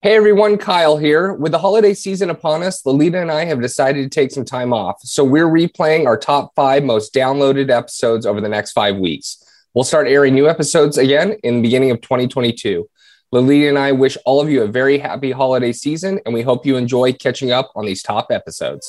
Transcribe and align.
Hey 0.00 0.14
everyone, 0.14 0.58
Kyle 0.58 0.96
here. 0.96 1.32
With 1.32 1.50
the 1.50 1.58
holiday 1.58 1.92
season 1.92 2.30
upon 2.30 2.62
us, 2.62 2.86
Lolita 2.86 3.20
and 3.20 3.32
I 3.32 3.46
have 3.46 3.60
decided 3.60 4.04
to 4.04 4.08
take 4.08 4.30
some 4.30 4.44
time 4.44 4.72
off. 4.72 5.00
So 5.02 5.24
we're 5.24 5.48
replaying 5.48 6.06
our 6.06 6.16
top 6.16 6.52
five 6.54 6.84
most 6.84 7.12
downloaded 7.12 7.68
episodes 7.68 8.24
over 8.24 8.40
the 8.40 8.48
next 8.48 8.70
five 8.70 8.96
weeks. 8.96 9.42
We'll 9.74 9.82
start 9.82 10.06
airing 10.06 10.34
new 10.34 10.48
episodes 10.48 10.98
again 10.98 11.32
in 11.42 11.56
the 11.56 11.62
beginning 11.62 11.90
of 11.90 12.00
2022. 12.00 12.88
Lolita 13.32 13.70
and 13.70 13.76
I 13.76 13.90
wish 13.90 14.16
all 14.24 14.40
of 14.40 14.48
you 14.48 14.62
a 14.62 14.68
very 14.68 14.98
happy 14.98 15.32
holiday 15.32 15.72
season, 15.72 16.20
and 16.24 16.32
we 16.32 16.42
hope 16.42 16.64
you 16.64 16.76
enjoy 16.76 17.12
catching 17.12 17.50
up 17.50 17.72
on 17.74 17.84
these 17.84 18.00
top 18.00 18.28
episodes. 18.30 18.88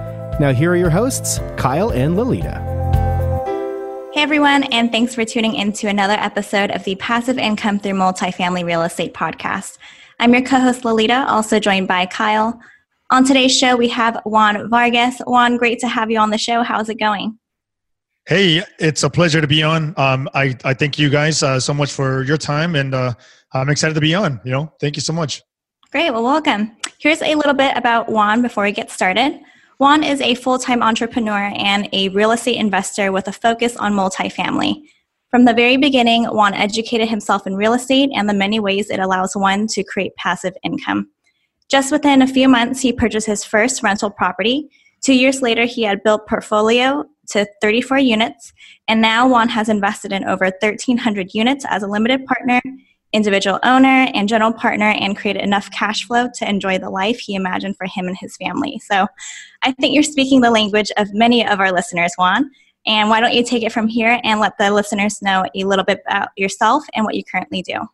Now, 0.41 0.51
here 0.51 0.71
are 0.71 0.75
your 0.75 0.89
hosts, 0.89 1.39
Kyle 1.55 1.91
and 1.91 2.17
Lolita. 2.17 2.57
Hey 4.11 4.23
everyone, 4.23 4.63
and 4.73 4.91
thanks 4.91 5.13
for 5.13 5.23
tuning 5.23 5.53
in 5.53 5.71
to 5.73 5.87
another 5.87 6.15
episode 6.15 6.71
of 6.71 6.83
the 6.83 6.95
Passive 6.95 7.37
Income 7.37 7.77
Through 7.77 7.91
Multifamily 7.91 8.65
Real 8.65 8.81
Estate 8.81 9.13
podcast. 9.13 9.77
I'm 10.19 10.33
your 10.33 10.41
co 10.41 10.59
host 10.59 10.83
Lolita, 10.83 11.27
also 11.27 11.59
joined 11.59 11.87
by 11.87 12.07
Kyle. 12.07 12.59
On 13.11 13.23
today's 13.23 13.55
show, 13.55 13.75
we 13.75 13.87
have 13.89 14.19
Juan 14.25 14.67
Vargas. 14.67 15.19
Juan, 15.27 15.57
great 15.57 15.77
to 15.81 15.87
have 15.87 16.09
you 16.09 16.17
on 16.17 16.31
the 16.31 16.39
show. 16.39 16.63
How's 16.63 16.89
it 16.89 16.97
going? 16.97 17.37
Hey, 18.25 18.63
it's 18.79 19.03
a 19.03 19.11
pleasure 19.11 19.41
to 19.41 19.47
be 19.47 19.61
on. 19.61 19.93
Um, 19.95 20.27
I, 20.33 20.57
I 20.65 20.73
thank 20.73 20.97
you 20.97 21.11
guys 21.11 21.43
uh, 21.43 21.59
so 21.59 21.71
much 21.71 21.91
for 21.91 22.23
your 22.23 22.37
time, 22.37 22.75
and 22.75 22.95
uh, 22.95 23.13
I'm 23.53 23.69
excited 23.69 23.93
to 23.93 24.01
be 24.01 24.15
on. 24.15 24.41
You 24.43 24.53
know, 24.53 24.73
thank 24.79 24.95
you 24.95 25.03
so 25.03 25.13
much. 25.13 25.43
Great. 25.91 26.09
Well, 26.09 26.23
welcome. 26.23 26.75
Here's 26.97 27.21
a 27.21 27.35
little 27.35 27.53
bit 27.53 27.77
about 27.77 28.09
Juan 28.09 28.41
before 28.41 28.63
we 28.63 28.71
get 28.71 28.89
started. 28.89 29.39
Juan 29.81 30.03
is 30.03 30.21
a 30.21 30.35
full 30.35 30.59
time 30.59 30.83
entrepreneur 30.83 31.51
and 31.55 31.89
a 31.91 32.09
real 32.09 32.33
estate 32.33 32.57
investor 32.57 33.11
with 33.11 33.27
a 33.27 33.31
focus 33.31 33.75
on 33.75 33.93
multifamily. 33.93 34.83
From 35.31 35.45
the 35.45 35.55
very 35.55 35.75
beginning, 35.75 36.25
Juan 36.25 36.53
educated 36.53 37.09
himself 37.09 37.47
in 37.47 37.55
real 37.55 37.73
estate 37.73 38.11
and 38.13 38.29
the 38.29 38.33
many 38.35 38.59
ways 38.59 38.91
it 38.91 38.99
allows 38.99 39.35
one 39.35 39.65
to 39.69 39.83
create 39.83 40.15
passive 40.17 40.53
income. 40.61 41.09
Just 41.67 41.91
within 41.91 42.21
a 42.21 42.27
few 42.27 42.47
months, 42.47 42.79
he 42.79 42.93
purchased 42.93 43.25
his 43.25 43.43
first 43.43 43.81
rental 43.81 44.11
property. 44.11 44.69
Two 45.01 45.15
years 45.15 45.41
later, 45.41 45.65
he 45.65 45.81
had 45.81 46.03
built 46.03 46.27
portfolio 46.27 47.03
to 47.31 47.47
34 47.59 47.97
units, 47.97 48.53
and 48.87 49.01
now 49.01 49.27
Juan 49.27 49.49
has 49.49 49.67
invested 49.67 50.11
in 50.11 50.25
over 50.25 50.45
1,300 50.45 51.33
units 51.33 51.65
as 51.67 51.81
a 51.81 51.87
limited 51.87 52.23
partner 52.27 52.61
individual 53.13 53.59
owner 53.63 54.09
and 54.13 54.29
general 54.29 54.53
partner 54.53 54.89
and 54.89 55.17
created 55.17 55.43
enough 55.43 55.69
cash 55.71 56.05
flow 56.05 56.29
to 56.35 56.49
enjoy 56.49 56.77
the 56.77 56.89
life 56.89 57.19
he 57.19 57.35
imagined 57.35 57.75
for 57.77 57.85
him 57.85 58.07
and 58.07 58.17
his 58.17 58.37
family. 58.37 58.79
So 58.79 59.07
I 59.63 59.71
think 59.73 59.93
you're 59.93 60.03
speaking 60.03 60.41
the 60.41 60.51
language 60.51 60.91
of 60.97 61.13
many 61.13 61.45
of 61.45 61.59
our 61.59 61.71
listeners, 61.71 62.13
Juan. 62.17 62.49
And 62.87 63.09
why 63.09 63.19
don't 63.19 63.33
you 63.33 63.43
take 63.43 63.63
it 63.63 63.71
from 63.71 63.87
here 63.87 64.19
and 64.23 64.39
let 64.39 64.57
the 64.57 64.71
listeners 64.71 65.21
know 65.21 65.45
a 65.55 65.63
little 65.63 65.85
bit 65.85 66.01
about 66.07 66.29
yourself 66.35 66.83
and 66.93 67.05
what 67.05 67.15
you 67.15 67.23
currently 67.23 67.61
do? 67.61 67.87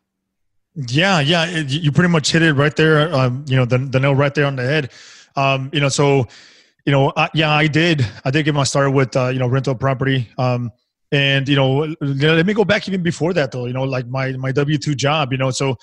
Yeah, 0.75 1.19
yeah, 1.19 1.45
it, 1.47 1.69
you 1.69 1.91
pretty 1.91 2.09
much 2.09 2.31
hit 2.31 2.43
it 2.43 2.53
right 2.53 2.75
there. 2.75 3.13
Um, 3.13 3.43
you 3.47 3.57
know, 3.57 3.65
the, 3.65 3.79
the 3.79 3.99
nail 3.99 4.15
right 4.15 4.33
there 4.33 4.45
on 4.45 4.55
the 4.55 4.63
head. 4.63 4.91
Um, 5.35 5.69
you 5.73 5.81
know, 5.81 5.89
so, 5.89 6.27
you 6.85 6.91
know, 6.91 7.11
I, 7.17 7.29
yeah, 7.33 7.51
I 7.51 7.67
did. 7.67 8.07
I 8.23 8.31
did 8.31 8.43
get 8.43 8.53
my 8.53 8.63
start 8.63 8.93
with 8.93 9.15
uh, 9.15 9.27
you 9.27 9.39
know 9.39 9.47
rental 9.47 9.75
property. 9.75 10.29
Um, 10.37 10.71
and 11.11 11.47
you 11.47 11.55
know 11.55 11.95
let 12.01 12.45
me 12.45 12.53
go 12.53 12.65
back 12.65 12.87
even 12.87 13.01
before 13.01 13.33
that 13.33 13.51
though 13.51 13.65
you 13.65 13.73
know 13.73 13.83
like 13.83 14.07
my 14.07 14.31
my 14.33 14.51
w2 14.51 14.95
job 14.95 15.31
you 15.31 15.37
know 15.37 15.51
so 15.51 15.75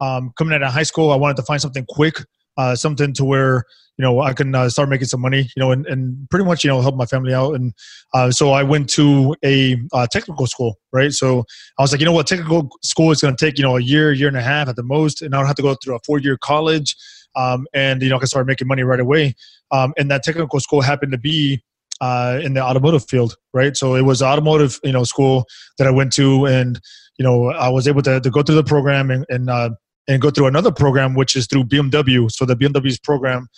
um, 0.00 0.32
coming 0.36 0.52
out 0.54 0.62
of 0.62 0.72
high 0.72 0.82
school 0.82 1.12
i 1.12 1.16
wanted 1.16 1.36
to 1.36 1.42
find 1.42 1.60
something 1.60 1.84
quick 1.88 2.16
uh, 2.56 2.74
something 2.74 3.12
to 3.12 3.24
where 3.24 3.64
you 3.96 4.02
know 4.02 4.20
i 4.20 4.32
can 4.32 4.54
uh, 4.54 4.68
start 4.68 4.88
making 4.88 5.06
some 5.06 5.20
money 5.20 5.48
you 5.56 5.60
know 5.60 5.70
and, 5.70 5.86
and 5.86 6.28
pretty 6.30 6.44
much 6.44 6.64
you 6.64 6.68
know 6.68 6.80
help 6.80 6.96
my 6.96 7.06
family 7.06 7.32
out. 7.32 7.54
And 7.54 7.72
uh, 8.14 8.30
so 8.30 8.50
i 8.50 8.62
went 8.62 8.90
to 8.90 9.36
a 9.44 9.76
uh, 9.92 10.06
technical 10.08 10.46
school 10.46 10.78
right? 10.92 11.12
So 11.12 11.44
i 11.78 11.82
was 11.82 11.92
like 11.92 12.00
you 12.00 12.06
know 12.06 12.12
what? 12.12 12.26
Technical 12.26 12.68
school 12.82 13.10
is 13.12 13.20
going 13.20 13.36
to 13.36 13.44
take 13.44 13.58
you 13.58 13.64
know 13.64 13.76
a 13.76 13.80
year 13.80 14.12
year 14.12 14.28
and 14.28 14.36
a 14.36 14.42
half 14.42 14.68
at 14.68 14.76
the 14.76 14.82
most 14.82 15.22
and 15.22 15.34
i 15.34 15.38
don't 15.38 15.46
have 15.46 15.56
to 15.56 15.62
go 15.62 15.74
through 15.76 15.96
a 15.96 16.00
four 16.04 16.18
year 16.18 16.36
college 16.36 16.96
um, 17.36 17.66
and 17.72 18.02
you 18.02 18.08
know 18.08 18.16
i 18.16 18.18
can 18.18 18.26
start 18.26 18.46
making 18.46 18.66
money 18.66 18.82
right 18.82 19.00
away. 19.00 19.34
Um, 19.70 19.94
and 19.96 20.10
that 20.10 20.22
technical 20.22 20.60
school 20.60 20.82
happened 20.82 21.12
to 21.12 21.18
be 21.18 21.62
uh, 22.02 22.40
in 22.42 22.54
the 22.54 22.60
automotive 22.60 23.04
field, 23.08 23.36
right? 23.54 23.76
So 23.76 23.94
it 23.94 24.02
was 24.02 24.22
automotive, 24.22 24.80
you 24.82 24.90
know, 24.90 25.04
school 25.04 25.46
that 25.78 25.86
I 25.86 25.90
went 25.90 26.12
to, 26.14 26.46
and 26.46 26.80
you 27.16 27.22
know, 27.22 27.52
I 27.52 27.68
was 27.68 27.86
able 27.86 28.02
to, 28.02 28.20
to 28.20 28.30
go 28.30 28.42
through 28.42 28.56
the 28.56 28.64
program 28.64 29.10
and 29.10 29.24
and, 29.28 29.48
uh, 29.48 29.70
and 30.08 30.20
go 30.20 30.30
through 30.30 30.48
another 30.48 30.72
program, 30.72 31.14
which 31.14 31.36
is 31.36 31.46
through 31.46 31.64
BMW. 31.64 32.30
So 32.30 32.44
the 32.44 32.56
BMW's 32.56 32.98
program. 32.98 33.48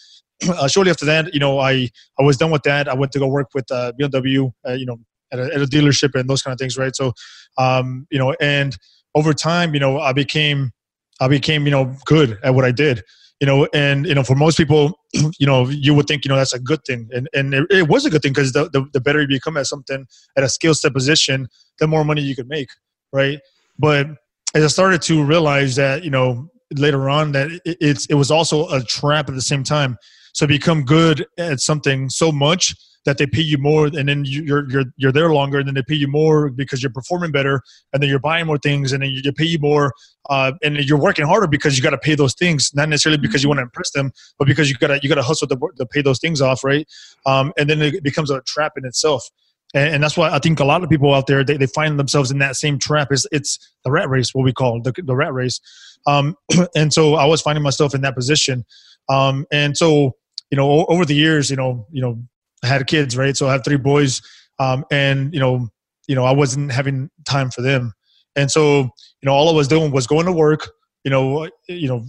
Uh, 0.48 0.66
shortly 0.66 0.90
after 0.90 1.04
that, 1.04 1.32
you 1.32 1.38
know, 1.38 1.60
I 1.60 1.88
I 2.18 2.22
was 2.22 2.36
done 2.36 2.50
with 2.50 2.64
that. 2.64 2.88
I 2.88 2.94
went 2.94 3.12
to 3.12 3.20
go 3.20 3.28
work 3.28 3.46
with 3.54 3.70
uh, 3.70 3.92
BMW, 3.98 4.52
uh, 4.68 4.72
you 4.72 4.84
know, 4.84 4.96
at 5.32 5.38
a, 5.38 5.44
at 5.44 5.62
a, 5.62 5.64
dealership 5.64 6.18
and 6.18 6.28
those 6.28 6.42
kind 6.42 6.52
of 6.52 6.58
things, 6.58 6.76
right? 6.76 6.94
So, 6.94 7.12
um, 7.56 8.08
you 8.10 8.18
know, 8.18 8.34
and 8.40 8.76
over 9.14 9.32
time, 9.32 9.74
you 9.74 9.80
know, 9.80 10.00
I 10.00 10.12
became 10.12 10.72
I 11.20 11.28
became 11.28 11.66
you 11.66 11.70
know 11.70 11.96
good 12.04 12.36
at 12.42 12.52
what 12.52 12.64
I 12.64 12.72
did 12.72 13.04
you 13.44 13.48
know 13.50 13.68
and 13.74 14.06
you 14.06 14.14
know 14.14 14.24
for 14.24 14.34
most 14.34 14.56
people 14.56 14.98
you 15.38 15.46
know 15.46 15.68
you 15.68 15.92
would 15.92 16.06
think 16.06 16.24
you 16.24 16.30
know 16.30 16.36
that's 16.36 16.54
a 16.54 16.58
good 16.58 16.82
thing. 16.86 17.10
And 17.12 17.28
and 17.34 17.52
it, 17.52 17.66
it 17.70 17.88
was 17.88 18.06
a 18.06 18.10
good 18.10 18.22
thing 18.22 18.32
because 18.32 18.52
the, 18.52 18.70
the, 18.70 18.86
the 18.94 19.00
better 19.02 19.20
you 19.20 19.28
become 19.28 19.58
at 19.58 19.66
something 19.66 20.06
at 20.34 20.44
a 20.44 20.48
skill 20.48 20.72
set 20.72 20.94
position 20.94 21.48
the 21.78 21.86
more 21.86 22.04
money 22.04 22.22
you 22.22 22.34
could 22.34 22.48
make 22.48 22.70
right? 23.12 23.38
But 23.78 24.06
as 24.54 24.64
i 24.64 24.68
started 24.68 25.02
to 25.02 25.22
realize 25.22 25.76
that 25.76 26.04
you 26.04 26.10
know 26.10 26.48
later 26.74 27.10
on 27.10 27.32
that 27.32 27.50
it, 27.66 27.76
it's 27.90 28.06
it 28.06 28.14
was 28.14 28.30
also 28.30 28.66
a 28.68 28.82
trap 28.82 29.28
at 29.28 29.34
the 29.34 29.42
same 29.42 29.62
time. 29.62 29.98
So 30.32 30.46
become 30.46 30.84
good 30.84 31.26
at 31.38 31.60
something 31.60 32.08
so 32.08 32.32
much 32.32 32.74
that 33.04 33.18
they 33.18 33.26
pay 33.26 33.42
you 33.42 33.58
more 33.58 33.86
and 33.86 34.08
then 34.08 34.24
you're 34.24 34.68
you're 34.70 34.84
you're 34.96 35.12
there 35.12 35.32
longer 35.32 35.58
and 35.58 35.68
then 35.68 35.74
they 35.74 35.82
pay 35.82 35.94
you 35.94 36.08
more 36.08 36.50
because 36.50 36.82
you're 36.82 36.92
performing 36.92 37.30
better 37.30 37.60
and 37.92 38.02
then 38.02 38.08
you're 38.08 38.18
buying 38.18 38.46
more 38.46 38.58
things 38.58 38.92
and 38.92 39.02
then 39.02 39.10
you 39.10 39.32
pay 39.32 39.44
you 39.44 39.58
more 39.58 39.92
uh, 40.30 40.52
and 40.62 40.76
you're 40.78 40.98
working 40.98 41.26
harder 41.26 41.46
because 41.46 41.76
you 41.76 41.82
got 41.82 41.90
to 41.90 41.98
pay 41.98 42.14
those 42.14 42.34
things 42.34 42.70
not 42.74 42.88
necessarily 42.88 43.18
because 43.18 43.42
you 43.42 43.48
want 43.48 43.58
to 43.58 43.62
impress 43.62 43.90
them 43.90 44.10
but 44.38 44.46
because 44.48 44.70
you 44.70 44.76
got 44.76 44.88
to 44.88 44.98
you 45.02 45.08
got 45.08 45.16
to 45.16 45.22
hustle 45.22 45.46
to, 45.46 45.56
to 45.76 45.86
pay 45.86 46.02
those 46.02 46.18
things 46.18 46.40
off 46.40 46.64
right 46.64 46.86
um, 47.26 47.52
and 47.58 47.68
then 47.68 47.80
it 47.82 48.02
becomes 48.02 48.30
a 48.30 48.40
trap 48.42 48.72
in 48.76 48.84
itself 48.84 49.28
and, 49.74 49.94
and, 49.94 50.02
that's 50.02 50.16
why 50.16 50.30
I 50.30 50.38
think 50.38 50.60
a 50.60 50.64
lot 50.64 50.84
of 50.84 50.88
people 50.88 51.12
out 51.12 51.26
there 51.26 51.42
they, 51.42 51.56
they 51.56 51.66
find 51.66 51.98
themselves 51.98 52.30
in 52.30 52.38
that 52.38 52.54
same 52.56 52.78
trap. 52.78 53.08
It's 53.10 53.26
it's 53.32 53.58
the 53.84 53.90
rat 53.90 54.08
race, 54.08 54.32
what 54.32 54.44
we 54.44 54.52
call 54.52 54.80
the 54.80 54.92
the 55.04 55.16
rat 55.16 55.32
race. 55.32 55.60
Um, 56.06 56.36
and 56.76 56.92
so 56.92 57.14
I 57.14 57.26
was 57.26 57.42
finding 57.42 57.64
myself 57.64 57.94
in 57.94 58.00
that 58.02 58.14
position. 58.14 58.64
Um, 59.08 59.46
and 59.50 59.76
so 59.76 60.12
you 60.50 60.56
know 60.56 60.86
over 60.86 61.04
the 61.04 61.14
years, 61.14 61.50
you 61.50 61.56
know 61.56 61.86
you 61.90 62.00
know 62.00 62.22
had 62.64 62.86
kids, 62.86 63.16
right? 63.16 63.36
So 63.36 63.48
I 63.48 63.52
have 63.52 63.64
three 63.64 63.76
boys, 63.76 64.20
um, 64.58 64.84
and 64.90 65.32
you 65.32 65.40
know, 65.40 65.68
you 66.08 66.14
know, 66.14 66.24
I 66.24 66.32
wasn't 66.32 66.72
having 66.72 67.10
time 67.24 67.50
for 67.50 67.62
them, 67.62 67.92
and 68.36 68.50
so 68.50 68.80
you 68.80 69.26
know, 69.26 69.32
all 69.32 69.48
I 69.48 69.52
was 69.52 69.68
doing 69.68 69.90
was 69.90 70.06
going 70.06 70.26
to 70.26 70.32
work, 70.32 70.68
you 71.04 71.10
know, 71.10 71.48
you 71.68 71.88
know, 71.88 72.04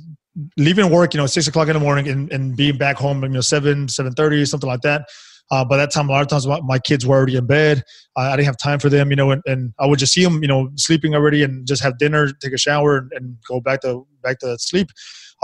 leaving 0.58 0.90
work, 0.90 1.14
you 1.14 1.20
know, 1.20 1.28
six 1.28 1.48
o'clock 1.48 1.68
in 1.68 1.74
the 1.74 1.80
morning, 1.80 2.08
and, 2.08 2.32
and 2.32 2.56
being 2.58 2.78
back 2.78 2.98
home, 2.98 3.24
you 3.24 3.30
know, 3.30 3.42
seven, 3.42 3.88
seven 3.88 4.14
thirty, 4.14 4.44
something 4.46 4.70
like 4.70 4.82
that. 4.82 5.08
Uh, 5.52 5.64
by 5.64 5.78
that 5.78 5.92
time, 5.92 6.10
a 6.10 6.12
lot 6.12 6.22
of 6.22 6.28
times 6.28 6.48
my 6.64 6.80
kids 6.80 7.06
were 7.06 7.16
already 7.16 7.36
in 7.36 7.46
bed. 7.46 7.84
I 8.18 8.36
didn't 8.36 8.48
have 8.48 8.58
time 8.58 8.80
for 8.80 8.90
them, 8.90 9.12
you 9.12 9.16
know, 9.16 9.30
and, 9.30 9.44
and 9.46 9.74
I 9.80 9.86
would 9.86 10.00
just 10.00 10.12
see 10.12 10.24
them, 10.24 10.42
you 10.42 10.48
know, 10.48 10.70
sleeping 10.76 11.14
already, 11.14 11.44
and 11.44 11.68
just 11.68 11.84
have 11.84 12.00
dinner, 12.00 12.32
take 12.42 12.54
a 12.54 12.58
shower, 12.58 12.98
and, 12.98 13.12
and 13.14 13.38
go 13.48 13.62
back 13.62 13.82
to 13.82 14.08
back 14.24 14.40
to 14.40 14.58
sleep. 14.58 14.90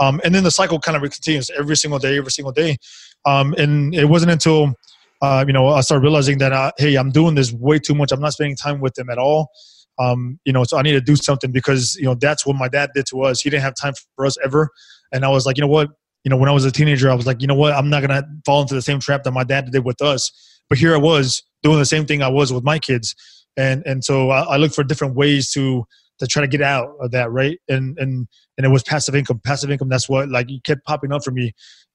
Um, 0.00 0.20
and 0.24 0.34
then 0.34 0.42
the 0.42 0.50
cycle 0.50 0.80
kind 0.80 0.96
of 0.96 1.02
continues 1.02 1.50
every 1.56 1.76
single 1.76 2.00
day, 2.00 2.18
every 2.18 2.32
single 2.32 2.52
day. 2.52 2.78
Um, 3.24 3.54
and 3.56 3.94
it 3.94 4.06
wasn't 4.06 4.32
until 4.32 4.74
uh, 5.22 5.44
you 5.46 5.52
know, 5.52 5.68
I 5.68 5.80
started 5.80 6.02
realizing 6.02 6.38
that, 6.38 6.52
uh, 6.52 6.72
hey, 6.78 6.96
I'm 6.96 7.10
doing 7.10 7.36
this 7.36 7.52
way 7.52 7.78
too 7.78 7.94
much. 7.94 8.10
I'm 8.10 8.20
not 8.20 8.32
spending 8.32 8.56
time 8.56 8.80
with 8.80 8.94
them 8.94 9.08
at 9.08 9.18
all. 9.18 9.50
Um, 9.98 10.40
you 10.44 10.52
know, 10.52 10.64
so 10.64 10.76
I 10.76 10.82
need 10.82 10.92
to 10.92 11.00
do 11.00 11.14
something 11.14 11.52
because, 11.52 11.94
you 11.94 12.04
know, 12.04 12.14
that's 12.14 12.44
what 12.44 12.56
my 12.56 12.66
dad 12.66 12.90
did 12.92 13.06
to 13.06 13.22
us. 13.22 13.40
He 13.40 13.48
didn't 13.48 13.62
have 13.62 13.74
time 13.76 13.94
for 14.16 14.26
us 14.26 14.36
ever. 14.44 14.68
And 15.12 15.24
I 15.24 15.28
was 15.28 15.46
like, 15.46 15.56
you 15.56 15.60
know 15.60 15.68
what? 15.68 15.90
You 16.24 16.30
know, 16.30 16.36
when 16.36 16.48
I 16.48 16.52
was 16.52 16.64
a 16.64 16.72
teenager, 16.72 17.08
I 17.08 17.14
was 17.14 17.26
like, 17.26 17.40
you 17.40 17.46
know 17.46 17.54
what? 17.54 17.72
I'm 17.72 17.88
not 17.88 18.04
going 18.04 18.10
to 18.20 18.26
fall 18.44 18.62
into 18.62 18.74
the 18.74 18.82
same 18.82 18.98
trap 18.98 19.22
that 19.22 19.30
my 19.32 19.44
dad 19.44 19.70
did 19.70 19.84
with 19.84 20.02
us. 20.02 20.32
But 20.68 20.78
here 20.78 20.94
I 20.94 20.98
was 20.98 21.42
doing 21.62 21.78
the 21.78 21.86
same 21.86 22.04
thing 22.04 22.22
I 22.22 22.28
was 22.28 22.52
with 22.52 22.64
my 22.64 22.80
kids. 22.80 23.14
And, 23.56 23.82
and 23.86 24.04
so 24.04 24.30
I, 24.30 24.40
I 24.42 24.56
looked 24.56 24.74
for 24.74 24.82
different 24.82 25.14
ways 25.14 25.52
to, 25.52 25.84
to 26.18 26.26
try 26.26 26.40
to 26.40 26.48
get 26.48 26.62
out 26.62 26.94
of 27.00 27.12
that. 27.12 27.30
Right. 27.30 27.60
And, 27.68 27.96
and, 27.98 28.26
and 28.56 28.66
it 28.66 28.70
was 28.70 28.82
passive 28.82 29.14
income, 29.14 29.40
passive 29.44 29.70
income. 29.70 29.88
That's 29.88 30.08
what 30.08 30.28
like 30.30 30.48
kept 30.64 30.84
popping 30.84 31.12
up 31.12 31.22
for 31.22 31.30
me. 31.30 31.52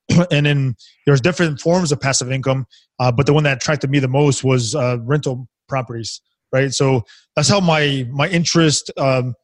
and 0.31 0.45
then 0.45 0.75
there's 1.05 1.21
different 1.21 1.59
forms 1.59 1.91
of 1.91 1.99
passive 1.99 2.31
income, 2.31 2.65
uh, 2.99 3.11
but 3.11 3.25
the 3.25 3.33
one 3.33 3.43
that 3.43 3.57
attracted 3.57 3.89
me 3.89 3.99
the 3.99 4.07
most 4.07 4.43
was 4.43 4.75
uh, 4.75 4.97
rental 5.01 5.47
properties, 5.67 6.21
right? 6.51 6.73
So 6.73 7.03
that's 7.35 7.49
how 7.49 7.59
my 7.59 8.07
my 8.11 8.27
interest 8.27 8.91
um, 8.97 9.35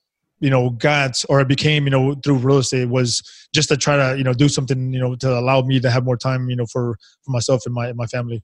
you 0.43 0.49
know 0.49 0.71
got 0.71 1.23
or 1.29 1.39
it 1.39 1.47
became 1.47 1.85
you 1.85 1.89
know 1.89 2.15
through 2.15 2.35
real 2.35 2.57
estate 2.57 2.89
was 2.89 3.23
just 3.53 3.69
to 3.69 3.77
try 3.77 3.95
to 3.95 4.17
you 4.17 4.25
know 4.25 4.33
do 4.33 4.49
something 4.49 4.93
you 4.93 4.99
know 4.99 5.15
to 5.15 5.39
allow 5.39 5.61
me 5.61 5.79
to 5.79 5.89
have 5.89 6.03
more 6.03 6.17
time 6.17 6.49
you 6.49 6.55
know 6.55 6.65
for 6.65 6.97
for 7.23 7.31
myself 7.31 7.65
and 7.65 7.73
my 7.73 7.93
my 7.93 8.05
family 8.07 8.43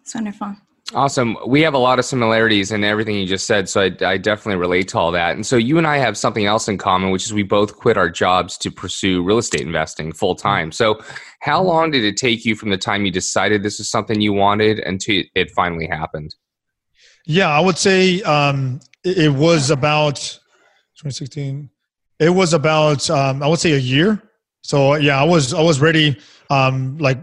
it's 0.00 0.14
wonderful 0.14 0.56
Awesome. 0.92 1.38
We 1.46 1.62
have 1.62 1.72
a 1.72 1.78
lot 1.78 1.98
of 1.98 2.04
similarities 2.04 2.70
in 2.70 2.84
everything 2.84 3.14
you 3.14 3.24
just 3.24 3.46
said, 3.46 3.70
so 3.70 3.80
I, 3.80 3.96
I, 4.04 4.18
definitely 4.18 4.60
relate 4.60 4.86
to 4.88 4.98
all 4.98 5.12
that. 5.12 5.34
And 5.34 5.44
so 5.44 5.56
you 5.56 5.78
and 5.78 5.86
I 5.86 5.96
have 5.96 6.14
something 6.14 6.44
else 6.44 6.68
in 6.68 6.76
common, 6.76 7.10
which 7.10 7.24
is 7.24 7.32
we 7.32 7.42
both 7.42 7.76
quit 7.76 7.96
our 7.96 8.10
jobs 8.10 8.58
to 8.58 8.70
pursue 8.70 9.22
real 9.22 9.38
estate 9.38 9.62
investing 9.62 10.12
full 10.12 10.34
time. 10.34 10.70
So, 10.70 11.00
how 11.40 11.62
long 11.62 11.90
did 11.90 12.04
it 12.04 12.18
take 12.18 12.44
you 12.44 12.54
from 12.54 12.68
the 12.68 12.76
time 12.76 13.06
you 13.06 13.10
decided 13.10 13.62
this 13.62 13.80
is 13.80 13.90
something 13.90 14.20
you 14.20 14.34
wanted 14.34 14.78
until 14.80 15.22
it 15.34 15.50
finally 15.52 15.86
happened? 15.86 16.34
Yeah, 17.24 17.48
I 17.48 17.60
would 17.60 17.78
say 17.78 18.20
um, 18.22 18.80
it 19.04 19.32
was 19.32 19.70
about 19.70 20.16
2016. 20.16 21.70
It 22.18 22.30
was 22.30 22.52
about 22.52 23.08
um, 23.08 23.42
I 23.42 23.46
would 23.46 23.58
say 23.58 23.72
a 23.72 23.78
year. 23.78 24.22
So 24.60 24.96
yeah, 24.96 25.18
I 25.18 25.24
was 25.24 25.54
I 25.54 25.62
was 25.62 25.80
ready. 25.80 26.18
Um, 26.50 26.98
like 26.98 27.18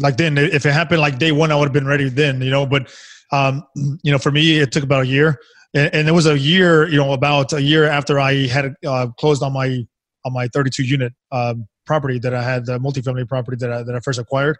like 0.00 0.16
then 0.16 0.36
if 0.38 0.66
it 0.66 0.72
happened 0.72 1.00
like 1.00 1.18
day 1.18 1.32
one 1.32 1.52
i 1.52 1.56
would 1.56 1.66
have 1.66 1.72
been 1.72 1.86
ready 1.86 2.08
then 2.08 2.40
you 2.40 2.50
know 2.50 2.66
but 2.66 2.90
um, 3.32 3.62
you 4.02 4.10
know 4.10 4.18
for 4.18 4.32
me 4.32 4.58
it 4.58 4.72
took 4.72 4.82
about 4.82 5.02
a 5.02 5.06
year 5.06 5.38
and, 5.72 5.94
and, 5.94 6.08
it 6.08 6.12
was 6.12 6.26
a 6.26 6.36
year 6.36 6.88
you 6.88 6.96
know 6.96 7.12
about 7.12 7.52
a 7.52 7.62
year 7.62 7.84
after 7.84 8.18
i 8.18 8.46
had 8.46 8.74
uh, 8.86 9.06
closed 9.18 9.42
on 9.42 9.52
my 9.52 9.84
on 10.24 10.32
my 10.32 10.48
32 10.48 10.82
unit 10.82 11.12
um, 11.30 11.66
property 11.86 12.18
that 12.18 12.34
i 12.34 12.42
had 12.42 12.66
the 12.66 12.78
multifamily 12.78 13.28
property 13.28 13.56
that 13.56 13.72
i 13.72 13.82
that 13.82 13.94
i 13.94 14.00
first 14.00 14.18
acquired 14.18 14.56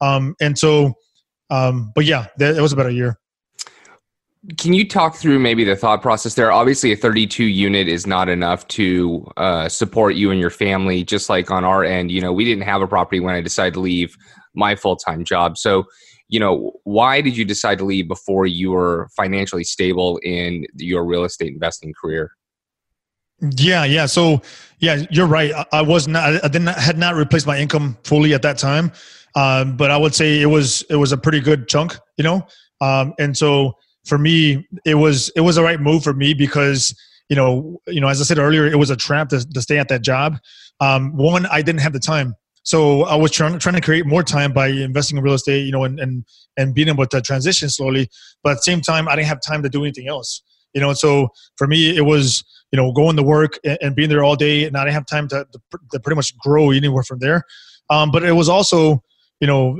um, 0.00 0.34
and 0.40 0.58
so 0.58 0.92
um, 1.50 1.92
but 1.94 2.04
yeah 2.04 2.26
it 2.38 2.60
was 2.60 2.72
about 2.72 2.86
a 2.86 2.92
year 2.92 3.18
can 4.58 4.74
you 4.74 4.86
talk 4.86 5.16
through 5.16 5.38
maybe 5.38 5.64
the 5.64 5.74
thought 5.74 6.02
process 6.02 6.34
there? 6.34 6.52
Obviously, 6.52 6.92
a 6.92 6.96
32 6.96 7.44
unit 7.44 7.88
is 7.88 8.06
not 8.06 8.28
enough 8.28 8.68
to 8.68 9.26
uh, 9.38 9.70
support 9.70 10.16
you 10.16 10.30
and 10.30 10.38
your 10.38 10.50
family. 10.50 11.02
Just 11.02 11.30
like 11.30 11.50
on 11.50 11.64
our 11.64 11.82
end, 11.82 12.12
you 12.12 12.20
know, 12.20 12.30
we 12.30 12.44
didn't 12.44 12.64
have 12.64 12.82
a 12.82 12.86
property 12.86 13.20
when 13.20 13.34
I 13.34 13.40
decided 13.40 13.72
to 13.74 13.80
leave 13.80 14.18
my 14.54 14.76
full 14.76 14.96
time 14.96 15.24
job. 15.24 15.58
So, 15.58 15.84
you 16.28 16.40
know, 16.40 16.72
why 16.84 17.20
did 17.20 17.36
you 17.36 17.44
decide 17.44 17.78
to 17.78 17.84
leave 17.84 18.08
before 18.08 18.46
you 18.46 18.72
were 18.72 19.08
financially 19.16 19.64
stable 19.64 20.18
in 20.22 20.66
your 20.76 21.04
real 21.04 21.24
estate 21.24 21.52
investing 21.52 21.92
career? 21.92 22.32
Yeah, 23.56 23.84
yeah. 23.84 24.06
So, 24.06 24.42
yeah, 24.78 25.04
you're 25.10 25.26
right. 25.26 25.52
I, 25.52 25.66
I 25.72 25.82
was 25.82 26.08
not. 26.08 26.44
I 26.44 26.48
didn't 26.48 26.68
had 26.68 26.98
not 26.98 27.14
replaced 27.14 27.46
my 27.46 27.58
income 27.58 27.96
fully 28.04 28.32
at 28.32 28.42
that 28.42 28.58
time, 28.58 28.92
um, 29.34 29.76
but 29.76 29.90
I 29.90 29.96
would 29.96 30.14
say 30.14 30.40
it 30.40 30.46
was 30.46 30.82
it 30.88 30.96
was 30.96 31.12
a 31.12 31.16
pretty 31.16 31.40
good 31.40 31.68
chunk, 31.68 31.96
you 32.16 32.24
know. 32.24 32.46
Um, 32.80 33.14
and 33.18 33.36
so 33.36 33.74
for 34.04 34.18
me, 34.18 34.66
it 34.84 34.94
was 34.94 35.30
it 35.36 35.40
was 35.40 35.56
the 35.56 35.62
right 35.62 35.80
move 35.80 36.04
for 36.04 36.12
me 36.12 36.32
because 36.34 36.94
you 37.28 37.36
know 37.36 37.80
you 37.86 38.00
know 38.00 38.08
as 38.08 38.20
I 38.20 38.24
said 38.24 38.38
earlier, 38.38 38.66
it 38.66 38.78
was 38.78 38.90
a 38.90 38.96
trap 38.96 39.28
to, 39.30 39.46
to 39.46 39.60
stay 39.60 39.78
at 39.78 39.88
that 39.88 40.02
job. 40.02 40.38
Um, 40.80 41.16
one, 41.16 41.46
I 41.46 41.62
didn't 41.62 41.80
have 41.80 41.92
the 41.92 42.00
time 42.00 42.34
so 42.64 43.04
I 43.04 43.14
was 43.14 43.30
trying, 43.30 43.58
trying 43.58 43.74
to 43.74 43.80
create 43.80 44.06
more 44.06 44.22
time 44.22 44.52
by 44.52 44.68
investing 44.68 45.18
in 45.18 45.22
real 45.22 45.34
estate, 45.34 45.66
you 45.66 45.72
know, 45.72 45.84
and, 45.84 46.00
and, 46.00 46.24
and 46.56 46.74
being 46.74 46.88
able 46.88 47.06
to 47.06 47.20
transition 47.20 47.68
slowly. 47.68 48.08
But 48.42 48.52
at 48.52 48.56
the 48.56 48.62
same 48.62 48.80
time, 48.80 49.06
I 49.06 49.14
didn't 49.14 49.28
have 49.28 49.40
time 49.46 49.62
to 49.62 49.68
do 49.68 49.84
anything 49.84 50.08
else, 50.08 50.42
you 50.72 50.80
know. 50.80 50.88
And 50.88 50.98
So 50.98 51.28
for 51.56 51.66
me, 51.66 51.94
it 51.94 52.06
was, 52.06 52.42
you 52.72 52.78
know, 52.78 52.90
going 52.90 53.16
to 53.16 53.22
work 53.22 53.58
and, 53.64 53.78
and 53.82 53.94
being 53.94 54.08
there 54.08 54.24
all 54.24 54.34
day, 54.34 54.64
and 54.64 54.76
I 54.76 54.84
didn't 54.84 54.94
have 54.94 55.06
time 55.06 55.28
to, 55.28 55.46
to, 55.52 55.78
to 55.92 56.00
pretty 56.00 56.16
much 56.16 56.36
grow 56.38 56.70
anywhere 56.70 57.02
from 57.02 57.18
there. 57.18 57.44
Um, 57.90 58.10
but 58.10 58.24
it 58.24 58.32
was 58.32 58.48
also, 58.48 59.02
you 59.40 59.46
know, 59.46 59.78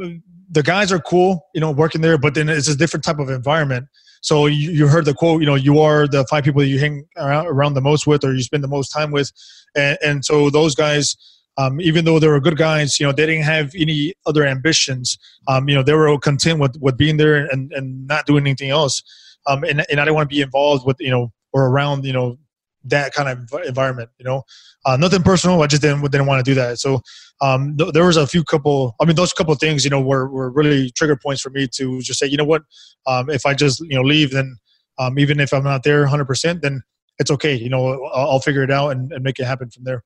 the 0.51 0.63
guys 0.63 0.93
are 0.93 1.01
cool, 1.01 1.47
you 1.55 1.61
know, 1.63 1.71
working 1.71 2.03
there, 2.03 2.19
but 2.19 2.35
then 2.35 2.51
it's 2.51 2.69
a 2.69 2.77
different 2.77 3.03
type 3.03 3.19
of 3.19 3.31
environment. 3.31 3.89
So 4.21 4.47
you, 4.47 4.71
you 4.71 4.89
heard 4.89 5.07
the 5.07 5.15
quote, 5.15 5.41
you 5.41 5.47
know, 5.47 5.55
you 5.55 5.81
are 5.81 6.07
the 6.07 6.27
five 6.29 6.45
people 6.45 6.61
that 6.61 6.69
you 6.69 6.79
hang 6.79 7.05
around, 7.17 7.75
the 7.75 7.81
most 7.81 8.07
with, 8.07 8.25
or 8.25 8.35
you 8.35 8.43
spend 8.43 8.63
the 8.63 8.69
most 8.69 8.91
time 8.91 9.11
with, 9.11 9.33
and, 9.75 9.99
and 10.05 10.25
so 10.25 10.51
those 10.51 10.75
guys 10.75 11.17
um, 11.57 11.81
even 11.81 12.05
though 12.05 12.19
they 12.19 12.29
were 12.29 12.41
good 12.41 12.57
guys, 12.57 12.99
you 12.99 13.07
know, 13.07 13.13
they 13.13 13.27
didn't 13.27 13.45
have 13.45 13.73
any 13.77 14.15
other 14.27 14.45
ambitions. 14.45 15.19
Um, 15.49 15.69
you 15.69 15.75
know, 15.75 15.83
they 15.83 15.95
were 15.95 16.09
all 16.09 16.19
content 16.19 16.59
with, 16.59 16.77
with 16.81 16.97
being 16.97 17.17
there 17.17 17.47
and, 17.47 17.73
and 17.73 18.07
not 18.07 18.27
doing 18.27 18.45
anything 18.45 18.71
else. 18.71 19.03
Um, 19.47 19.63
and, 19.65 19.85
and 19.91 20.01
I 20.01 20.05
didn't 20.05 20.15
want 20.15 20.29
to 20.29 20.35
be 20.35 20.41
involved 20.41 20.87
with, 20.87 20.97
you 21.01 21.11
know, 21.11 21.33
or 21.53 21.67
around, 21.67 22.05
you 22.05 22.13
know, 22.13 22.39
that 22.85 23.15
kind 23.15 23.29
of 23.29 23.67
environment, 23.67 24.11
you 24.19 24.25
know, 24.25 24.43
uh, 24.85 24.97
nothing 24.97 25.23
personal. 25.23 25.63
I 25.63 25.67
just 25.67 25.81
didn't, 25.81 26.03
didn't 26.03 26.27
want 26.27 26.45
to 26.45 26.51
do 26.51 26.55
that. 26.55 26.79
So 26.79 27.01
um, 27.41 27.77
th- 27.77 27.93
there 27.93 28.05
was 28.05 28.17
a 28.17 28.27
few 28.27 28.45
couple, 28.45 28.95
I 29.01 29.05
mean, 29.05 29.17
those 29.17 29.33
couple 29.33 29.55
things, 29.55 29.85
you 29.85 29.91
know, 29.91 30.01
were, 30.01 30.29
were 30.29 30.51
really 30.51 30.91
trigger 30.91 31.17
points 31.17 31.41
for 31.41 31.51
me 31.51 31.69
to 31.75 32.01
just 32.01 32.19
say, 32.19 32.27
you 32.27 32.37
know 32.37 32.45
what, 32.45 32.63
um, 33.07 33.31
if 33.31 33.47
I 33.47 33.55
just, 33.55 33.81
you 33.81 33.97
know, 33.97 34.03
leave, 34.03 34.33
then 34.33 34.57
um, 34.99 35.19
even 35.19 35.41
if 35.41 35.53
I'm 35.53 35.65
not 35.65 35.83
there 35.83 36.07
100%, 36.07 36.61
then 36.61 36.83
it's 37.19 37.31
okay. 37.31 37.55
You 37.55 37.71
know, 37.71 38.05
I'll, 38.13 38.33
I'll 38.33 38.41
figure 38.41 38.63
it 38.63 38.71
out 38.71 38.91
and, 38.91 39.13
and 39.13 39.23
make 39.23 39.39
it 39.39 39.45
happen 39.45 39.71
from 39.71 39.85
there. 39.85 40.03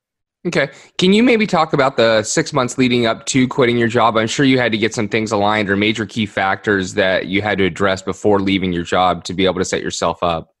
Okay. 0.47 0.69
Can 0.97 1.11
you 1.11 1.21
maybe 1.21 1.45
talk 1.45 1.73
about 1.73 1.97
the 1.97 2.23
six 2.23 2.53
months 2.53 2.77
leading 2.77 3.05
up 3.05 3.25
to 3.27 3.47
quitting 3.47 3.77
your 3.77 3.89
job? 3.89 4.15
I'm 4.15 4.27
sure 4.27 4.45
you 4.45 4.57
had 4.57 4.71
to 4.71 4.77
get 4.77 4.93
some 4.93 5.09
things 5.09 5.33
aligned 5.33 5.69
or 5.69 5.75
major 5.75 6.05
key 6.05 6.25
factors 6.25 6.93
that 6.93 7.27
you 7.27 7.41
had 7.41 7.57
to 7.57 7.65
address 7.65 8.01
before 8.01 8.39
leaving 8.39 8.71
your 8.71 8.83
job 8.83 9.25
to 9.25 9.33
be 9.33 9.45
able 9.45 9.59
to 9.59 9.65
set 9.65 9.81
yourself 9.81 10.23
up. 10.23 10.55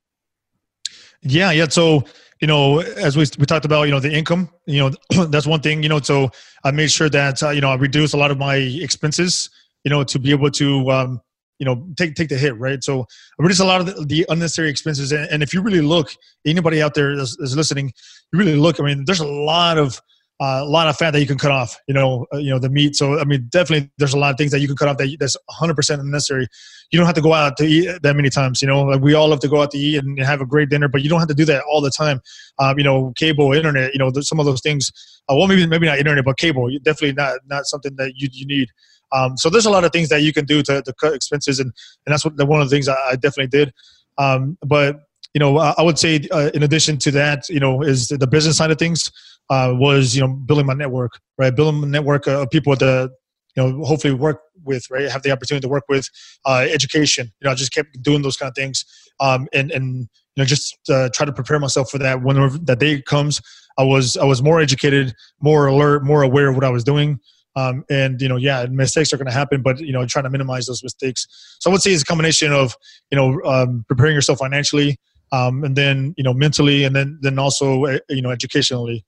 Yeah, 1.21 1.51
yeah. 1.51 1.67
So, 1.69 2.03
you 2.41 2.47
know, 2.47 2.79
as 2.79 3.15
we, 3.15 3.25
we 3.37 3.45
talked 3.45 3.63
about, 3.63 3.83
you 3.83 3.91
know, 3.91 4.01
the 4.01 4.11
income, 4.11 4.49
you 4.65 4.79
know, 4.79 5.25
that's 5.27 5.47
one 5.47 5.61
thing, 5.61 5.81
you 5.81 5.89
know, 5.89 6.01
so 6.01 6.29
I 6.65 6.71
made 6.71 6.91
sure 6.91 7.09
that, 7.09 7.41
uh, 7.41 7.51
you 7.51 7.61
know, 7.61 7.69
I 7.69 7.75
reduced 7.75 8.13
a 8.13 8.17
lot 8.17 8.31
of 8.31 8.37
my 8.37 8.55
expenses, 8.55 9.49
you 9.85 9.91
know, 9.91 10.03
to 10.03 10.19
be 10.19 10.31
able 10.31 10.51
to, 10.51 10.91
um, 10.91 11.21
you 11.59 11.65
know 11.65 11.85
take 11.97 12.15
take 12.15 12.29
the 12.29 12.37
hit 12.37 12.57
right? 12.57 12.83
So 12.83 13.05
reduce 13.37 13.59
a 13.59 13.65
lot 13.65 13.81
of 13.81 13.87
the, 13.87 14.05
the 14.05 14.25
unnecessary 14.29 14.69
expenses. 14.69 15.11
And, 15.11 15.29
and, 15.29 15.43
if 15.43 15.53
you 15.53 15.61
really 15.61 15.81
look 15.81 16.13
anybody 16.45 16.81
out 16.81 16.93
there 16.93 17.11
is, 17.11 17.37
is, 17.39 17.55
listening 17.55 17.91
you 18.31 18.39
really 18.39 18.55
look 18.55 18.79
i 18.79 18.83
mean 18.83 19.03
there's 19.05 19.19
a 19.19 19.27
lot 19.27 19.77
of 19.77 20.01
uh, 20.41 20.61
a 20.61 20.65
lot 20.65 20.87
of 20.87 20.95
fat 20.95 21.11
that 21.11 21.19
you 21.19 21.27
can 21.27 21.37
cut 21.37 21.51
off 21.51 21.77
you 21.87 21.93
know 21.93 22.25
uh, 22.33 22.37
you 22.37 22.49
know 22.49 22.59
the 22.59 22.69
meat. 22.69 22.95
So 22.95 23.19
i 23.19 23.25
mean 23.25 23.47
definitely 23.49 23.89
there's 23.97 24.13
a 24.13 24.17
lot 24.17 24.31
of 24.31 24.37
things 24.37 24.51
that 24.51 24.59
you 24.59 24.67
can 24.67 24.77
cut 24.77 24.87
off 24.87 24.97
that 24.97 25.15
that's 25.19 25.35
100% 25.59 25.99
unnecessary. 25.99 26.47
You 26.91 26.97
don't 26.97 27.05
have 27.05 27.15
to 27.15 27.21
go 27.21 27.33
out 27.33 27.57
to 27.57 27.65
eat 27.65 28.01
that 28.03 28.15
many 28.15 28.29
times 28.29 28.61
you 28.61 28.67
know 28.67 28.83
like 28.83 29.01
we 29.01 29.13
all 29.13 29.27
love 29.27 29.41
to 29.41 29.49
go 29.49 29.61
out 29.61 29.71
to 29.71 29.77
eat 29.77 30.01
and 30.01 30.17
have 30.19 30.41
a 30.41 30.45
great 30.45 30.69
dinner 30.69 30.87
but 30.87 31.01
you 31.01 31.09
don't 31.09 31.19
have 31.19 31.29
to 31.29 31.35
do 31.35 31.45
that 31.45 31.63
all 31.69 31.81
the 31.81 31.91
time. 31.91 32.21
Um, 32.57 32.77
you 32.77 32.83
know 32.83 33.11
cable 33.17 33.51
internet 33.53 33.93
you 33.93 33.99
know 33.99 34.11
some 34.21 34.39
of 34.39 34.45
those 34.45 34.61
things 34.61 34.91
uh, 35.29 35.35
well 35.35 35.47
maybe 35.47 35.65
maybe 35.67 35.87
not 35.87 35.97
internet 35.97 36.23
but 36.23 36.37
cable 36.37 36.69
definitely 36.83 37.13
not 37.13 37.39
not 37.47 37.65
something 37.65 37.95
that 37.97 38.13
you, 38.15 38.29
you 38.31 38.45
need 38.45 38.69
um, 39.11 39.37
so 39.37 39.49
there's 39.49 39.65
a 39.65 39.69
lot 39.69 39.83
of 39.83 39.91
things 39.91 40.09
that 40.09 40.21
you 40.21 40.33
can 40.33 40.45
do 40.45 40.61
to, 40.63 40.81
to 40.81 40.93
cut 40.93 41.13
expenses, 41.13 41.59
and, 41.59 41.71
and 42.05 42.13
that's 42.13 42.25
what 42.25 42.35
one 42.47 42.61
of 42.61 42.69
the 42.69 42.75
things 42.75 42.87
I, 42.87 42.95
I 43.11 43.15
definitely 43.15 43.47
did. 43.47 43.73
Um, 44.17 44.57
but 44.65 44.99
you 45.33 45.39
know, 45.39 45.57
I, 45.57 45.75
I 45.77 45.81
would 45.81 45.99
say 45.99 46.27
uh, 46.31 46.49
in 46.53 46.63
addition 46.63 46.97
to 46.99 47.11
that, 47.11 47.47
you 47.49 47.59
know, 47.59 47.81
is 47.81 48.09
the, 48.09 48.27
business 48.27 48.57
side 48.57 48.71
of 48.71 48.77
things 48.77 49.11
uh, 49.49 49.73
was 49.75 50.15
you 50.15 50.21
know 50.21 50.33
building 50.33 50.65
my 50.65 50.73
network, 50.73 51.13
right? 51.37 51.55
Building 51.55 51.83
a 51.83 51.87
network 51.87 52.27
of 52.27 52.49
people 52.49 52.75
that 52.75 53.11
you 53.55 53.63
know 53.63 53.83
hopefully 53.83 54.13
work 54.13 54.41
with, 54.63 54.85
right? 54.89 55.09
Have 55.09 55.23
the 55.23 55.31
opportunity 55.31 55.61
to 55.61 55.69
work 55.69 55.85
with. 55.89 56.07
Uh, 56.45 56.67
education, 56.69 57.31
you 57.39 57.45
know, 57.45 57.51
I 57.51 57.55
just 57.55 57.73
kept 57.73 58.01
doing 58.01 58.21
those 58.21 58.37
kind 58.37 58.49
of 58.49 58.55
things, 58.55 58.85
um, 59.19 59.47
and 59.53 59.71
and 59.71 60.01
you 60.01 60.07
know 60.37 60.45
just 60.45 60.77
uh, 60.89 61.09
try 61.13 61.25
to 61.25 61.33
prepare 61.33 61.59
myself 61.59 61.89
for 61.89 61.97
that 61.99 62.21
whenever 62.21 62.57
that 62.59 62.79
day 62.79 63.01
comes. 63.01 63.41
I 63.77 63.83
was 63.83 64.17
I 64.17 64.25
was 64.25 64.41
more 64.41 64.59
educated, 64.59 65.13
more 65.41 65.67
alert, 65.67 66.03
more 66.03 66.21
aware 66.21 66.49
of 66.49 66.55
what 66.55 66.65
I 66.65 66.69
was 66.69 66.83
doing. 66.83 67.19
Um, 67.55 67.83
and 67.89 68.21
you 68.21 68.29
know, 68.29 68.37
yeah, 68.37 68.65
mistakes 68.69 69.11
are 69.11 69.17
going 69.17 69.27
to 69.27 69.33
happen, 69.33 69.61
but 69.61 69.79
you 69.79 69.91
know, 69.91 70.05
trying 70.05 70.23
to 70.23 70.29
minimize 70.29 70.67
those 70.67 70.83
mistakes. 70.83 71.27
So 71.59 71.69
I 71.69 71.73
would 71.73 71.81
say 71.81 71.91
it's 71.91 72.03
a 72.03 72.05
combination 72.05 72.53
of 72.53 72.75
you 73.11 73.17
know 73.17 73.41
um, 73.43 73.85
preparing 73.87 74.13
yourself 74.13 74.39
financially, 74.39 74.99
um, 75.31 75.63
and 75.63 75.75
then 75.75 76.13
you 76.17 76.23
know 76.23 76.33
mentally, 76.33 76.83
and 76.83 76.95
then 76.95 77.17
then 77.21 77.39
also 77.39 77.85
uh, 77.85 77.99
you 78.09 78.21
know 78.21 78.31
educationally. 78.31 79.05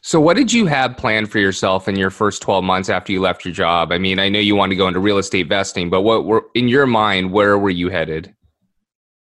So, 0.00 0.20
what 0.20 0.36
did 0.36 0.52
you 0.52 0.66
have 0.66 0.96
planned 0.96 1.30
for 1.30 1.38
yourself 1.38 1.88
in 1.88 1.96
your 1.96 2.10
first 2.10 2.42
12 2.42 2.62
months 2.62 2.88
after 2.90 3.12
you 3.12 3.20
left 3.20 3.44
your 3.44 3.54
job? 3.54 3.90
I 3.90 3.98
mean, 3.98 4.18
I 4.18 4.28
know 4.28 4.38
you 4.38 4.54
want 4.54 4.70
to 4.70 4.76
go 4.76 4.86
into 4.86 5.00
real 5.00 5.18
estate 5.18 5.42
investing, 5.42 5.88
but 5.88 6.02
what 6.02 6.26
were 6.26 6.44
in 6.54 6.68
your 6.68 6.86
mind? 6.86 7.32
Where 7.32 7.58
were 7.58 7.70
you 7.70 7.88
headed? 7.88 8.34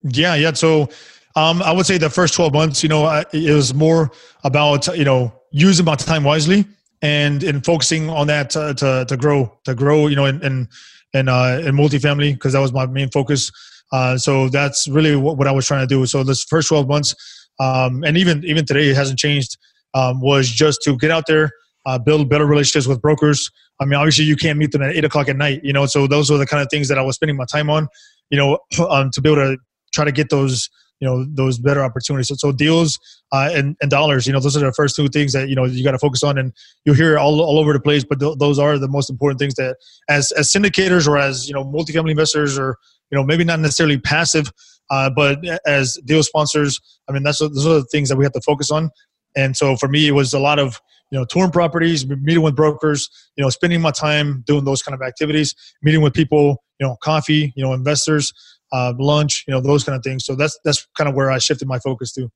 Yeah, 0.03 0.35
yeah. 0.35 0.53
So, 0.53 0.89
um, 1.35 1.63
I 1.63 1.71
would 1.71 1.85
say 1.85 1.97
the 1.97 2.09
first 2.09 2.35
12 2.35 2.53
months, 2.53 2.83
you 2.83 2.89
know, 2.89 3.23
it 3.33 3.53
was 3.53 3.73
more 3.73 4.11
about 4.43 4.85
you 4.95 5.05
know 5.05 5.33
using 5.51 5.85
my 5.85 5.95
time 5.95 6.23
wisely 6.23 6.65
and 7.01 7.43
in 7.43 7.61
focusing 7.61 8.09
on 8.09 8.27
that 8.27 8.49
to, 8.51 8.73
to, 8.73 9.05
to 9.07 9.17
grow 9.17 9.57
to 9.63 9.73
grow 9.73 10.07
you 10.07 10.15
know 10.15 10.25
in 10.25 10.41
in 10.43 10.67
in, 11.13 11.27
uh, 11.27 11.61
in 11.65 11.75
multifamily 11.75 12.33
because 12.33 12.53
that 12.53 12.59
was 12.59 12.71
my 12.71 12.85
main 12.85 13.09
focus. 13.09 13.51
Uh, 13.91 14.17
so 14.17 14.47
that's 14.49 14.87
really 14.87 15.15
what, 15.15 15.37
what, 15.37 15.47
I 15.47 15.51
was 15.51 15.65
trying 15.65 15.81
to 15.81 15.87
do. 15.87 16.05
So 16.05 16.23
this 16.23 16.43
first 16.43 16.67
12 16.67 16.87
months 16.87 17.15
um, 17.59 18.03
and 18.03 18.17
even 18.17 18.43
even 18.45 18.65
today 18.65 18.89
it 18.89 18.95
hasn't 18.95 19.19
changed 19.19 19.57
um, 19.93 20.21
was 20.21 20.49
just 20.49 20.81
to 20.83 20.95
get 20.97 21.11
out 21.11 21.25
there 21.27 21.51
uh, 21.85 21.97
build 21.97 22.29
better 22.29 22.45
relationships 22.45 22.87
with 22.87 23.01
brokers. 23.01 23.49
I 23.79 23.85
mean 23.85 23.95
obviously 23.95 24.25
you 24.25 24.35
can't 24.35 24.59
meet 24.59 24.71
them 24.71 24.83
at 24.83 24.95
eight 24.95 25.05
o'clock 25.05 25.29
at 25.29 25.37
night 25.37 25.61
you 25.63 25.73
know 25.73 25.85
so 25.85 26.05
those 26.05 26.29
were 26.29 26.37
the 26.37 26.45
kind 26.45 26.61
of 26.61 26.69
things 26.69 26.87
that 26.89 26.97
I 26.97 27.01
was 27.01 27.15
spending 27.15 27.35
my 27.35 27.45
time 27.45 27.69
on 27.69 27.87
you 28.29 28.37
know 28.37 28.59
um, 28.89 29.09
to 29.11 29.21
be 29.21 29.31
able 29.31 29.41
to 29.41 29.57
try 29.91 30.05
to 30.05 30.11
get 30.11 30.29
those 30.29 30.69
you 30.99 31.07
know 31.07 31.25
those 31.33 31.59
better 31.59 31.83
opportunities. 31.83 32.27
So, 32.27 32.35
so 32.35 32.51
deals 32.51 32.99
uh, 33.31 33.49
and, 33.53 33.75
and 33.81 33.89
dollars, 33.89 34.27
you 34.27 34.33
know, 34.33 34.39
those 34.39 34.57
are 34.57 34.59
the 34.59 34.73
first 34.73 34.95
two 34.95 35.07
things 35.07 35.33
that 35.33 35.49
you 35.49 35.55
know 35.55 35.65
you 35.65 35.83
got 35.83 35.91
to 35.91 35.99
focus 35.99 36.23
on, 36.23 36.37
and 36.37 36.53
you'll 36.85 36.95
hear 36.95 37.17
all, 37.17 37.41
all 37.41 37.59
over 37.59 37.73
the 37.73 37.79
place. 37.79 38.03
But 38.03 38.19
th- 38.19 38.37
those 38.37 38.59
are 38.59 38.77
the 38.77 38.87
most 38.87 39.09
important 39.09 39.39
things 39.39 39.55
that, 39.55 39.77
as 40.09 40.31
as 40.33 40.51
syndicators 40.51 41.07
or 41.07 41.17
as 41.17 41.47
you 41.47 41.53
know, 41.53 41.63
multifamily 41.63 42.11
investors, 42.11 42.59
or 42.59 42.77
you 43.11 43.17
know, 43.17 43.23
maybe 43.23 43.43
not 43.43 43.59
necessarily 43.59 43.97
passive 43.97 44.51
Uh, 44.91 45.09
but 45.09 45.39
as 45.65 45.99
deal 46.05 46.23
sponsors, 46.23 46.79
I 47.07 47.13
mean, 47.13 47.23
that's 47.23 47.39
those 47.39 47.65
are 47.65 47.75
the 47.75 47.85
things 47.91 48.09
that 48.09 48.17
we 48.17 48.25
have 48.25 48.33
to 48.33 48.41
focus 48.41 48.71
on. 48.71 48.89
And 49.35 49.55
so 49.55 49.75
for 49.75 49.87
me, 49.87 50.07
it 50.07 50.13
was 50.13 50.33
a 50.33 50.39
lot 50.39 50.59
of 50.59 50.81
you 51.11 51.19
know 51.19 51.25
touring 51.25 51.51
properties, 51.51 52.07
meeting 52.07 52.41
with 52.41 52.55
brokers, 52.55 53.09
you 53.35 53.43
know, 53.43 53.49
spending 53.49 53.81
my 53.81 53.91
time 53.91 54.43
doing 54.47 54.65
those 54.65 54.81
kind 54.81 54.95
of 54.95 55.01
activities, 55.05 55.55
meeting 55.83 56.01
with 56.01 56.13
people, 56.13 56.63
you 56.79 56.87
know, 56.87 56.97
coffee, 57.03 57.53
you 57.55 57.63
know, 57.63 57.73
investors, 57.73 58.33
uh, 58.71 58.93
lunch, 58.97 59.43
you 59.47 59.53
know, 59.53 59.61
those 59.61 59.83
kind 59.83 59.95
of 59.95 60.03
things. 60.03 60.25
So 60.25 60.35
that's 60.35 60.59
that's 60.63 60.87
kind 60.97 61.09
of 61.09 61.15
where 61.15 61.31
I 61.31 61.37
shifted 61.37 61.67
my 61.67 61.79
focus 61.79 62.11
to. 62.13 62.29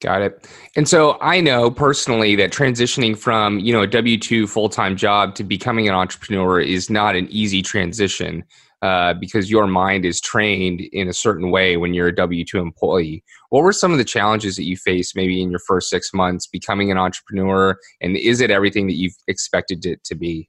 Got 0.00 0.22
it. 0.22 0.48
And 0.76 0.88
so 0.88 1.18
I 1.20 1.42
know 1.42 1.70
personally 1.70 2.34
that 2.36 2.52
transitioning 2.52 3.18
from, 3.18 3.58
you 3.58 3.70
know, 3.70 3.82
a 3.82 3.88
W2 3.88 4.48
full-time 4.48 4.96
job 4.96 5.34
to 5.34 5.44
becoming 5.44 5.88
an 5.88 5.94
entrepreneur 5.94 6.58
is 6.58 6.88
not 6.88 7.16
an 7.16 7.28
easy 7.30 7.60
transition 7.60 8.44
uh, 8.80 9.12
because 9.12 9.50
your 9.50 9.66
mind 9.66 10.06
is 10.06 10.18
trained 10.18 10.80
in 10.80 11.08
a 11.08 11.12
certain 11.12 11.50
way 11.50 11.76
when 11.76 11.92
you're 11.92 12.08
a 12.08 12.16
W2 12.16 12.54
employee. 12.54 13.22
What 13.50 13.62
were 13.62 13.74
some 13.74 13.92
of 13.92 13.98
the 13.98 14.04
challenges 14.04 14.56
that 14.56 14.64
you 14.64 14.78
faced 14.78 15.14
maybe 15.14 15.42
in 15.42 15.50
your 15.50 15.60
first 15.60 15.90
six 15.90 16.14
months 16.14 16.46
becoming 16.46 16.90
an 16.90 16.96
entrepreneur? 16.96 17.76
And 18.00 18.16
is 18.16 18.40
it 18.40 18.50
everything 18.50 18.86
that 18.86 18.96
you've 18.96 19.16
expected 19.28 19.84
it 19.84 20.02
to 20.04 20.14
be? 20.14 20.48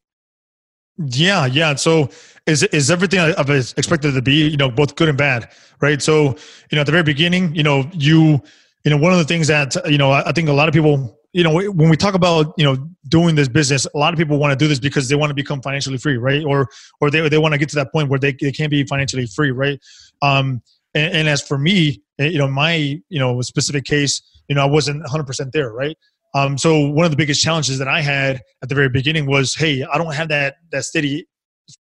Yeah, 1.07 1.45
yeah. 1.45 1.75
So 1.75 2.09
is 2.45 2.63
is 2.63 2.91
everything 2.91 3.19
I've 3.19 3.49
expected 3.49 4.13
to 4.13 4.21
be, 4.21 4.47
you 4.49 4.57
know, 4.57 4.69
both 4.69 4.95
good 4.95 5.09
and 5.09 5.17
bad, 5.17 5.51
right? 5.79 6.01
So, 6.01 6.35
you 6.69 6.75
know, 6.75 6.81
at 6.81 6.85
the 6.85 6.91
very 6.91 7.03
beginning, 7.03 7.55
you 7.55 7.63
know, 7.63 7.89
you 7.93 8.41
you 8.83 8.91
know 8.91 8.97
one 8.97 9.11
of 9.11 9.17
the 9.19 9.25
things 9.25 9.47
that 9.47 9.75
you 9.89 9.97
know 9.97 10.11
i 10.11 10.31
think 10.31 10.49
a 10.49 10.53
lot 10.53 10.67
of 10.67 10.73
people 10.73 11.19
you 11.33 11.43
know 11.43 11.53
when 11.71 11.89
we 11.89 11.97
talk 11.97 12.13
about 12.13 12.53
you 12.57 12.63
know 12.63 12.77
doing 13.07 13.35
this 13.35 13.47
business 13.47 13.85
a 13.93 13.97
lot 13.97 14.13
of 14.13 14.17
people 14.17 14.37
want 14.37 14.51
to 14.51 14.55
do 14.55 14.67
this 14.67 14.79
because 14.79 15.07
they 15.09 15.15
want 15.15 15.29
to 15.29 15.33
become 15.33 15.61
financially 15.61 15.97
free 15.97 16.17
right 16.17 16.43
or 16.43 16.67
or 16.99 17.09
they, 17.09 17.27
they 17.29 17.37
want 17.37 17.53
to 17.53 17.57
get 17.57 17.69
to 17.69 17.75
that 17.75 17.91
point 17.91 18.09
where 18.09 18.19
they, 18.19 18.35
they 18.39 18.51
can't 18.51 18.71
be 18.71 18.83
financially 18.85 19.25
free 19.25 19.51
right 19.51 19.79
um 20.21 20.61
and, 20.93 21.13
and 21.13 21.29
as 21.29 21.41
for 21.41 21.57
me 21.57 22.01
eh, 22.19 22.27
you 22.27 22.37
know 22.37 22.47
my 22.47 22.99
you 23.09 23.19
know 23.19 23.39
specific 23.41 23.83
case 23.83 24.21
you 24.47 24.55
know 24.55 24.61
i 24.61 24.69
wasn't 24.69 25.01
100% 25.05 25.51
there 25.51 25.71
right 25.71 25.97
um 26.33 26.57
so 26.57 26.87
one 26.87 27.05
of 27.05 27.11
the 27.11 27.17
biggest 27.17 27.41
challenges 27.41 27.77
that 27.77 27.87
i 27.87 28.01
had 28.01 28.41
at 28.61 28.69
the 28.69 28.75
very 28.75 28.89
beginning 28.89 29.25
was 29.25 29.55
hey 29.55 29.83
i 29.91 29.97
don't 29.97 30.13
have 30.13 30.27
that 30.27 30.55
that 30.71 30.83
steady 30.83 31.25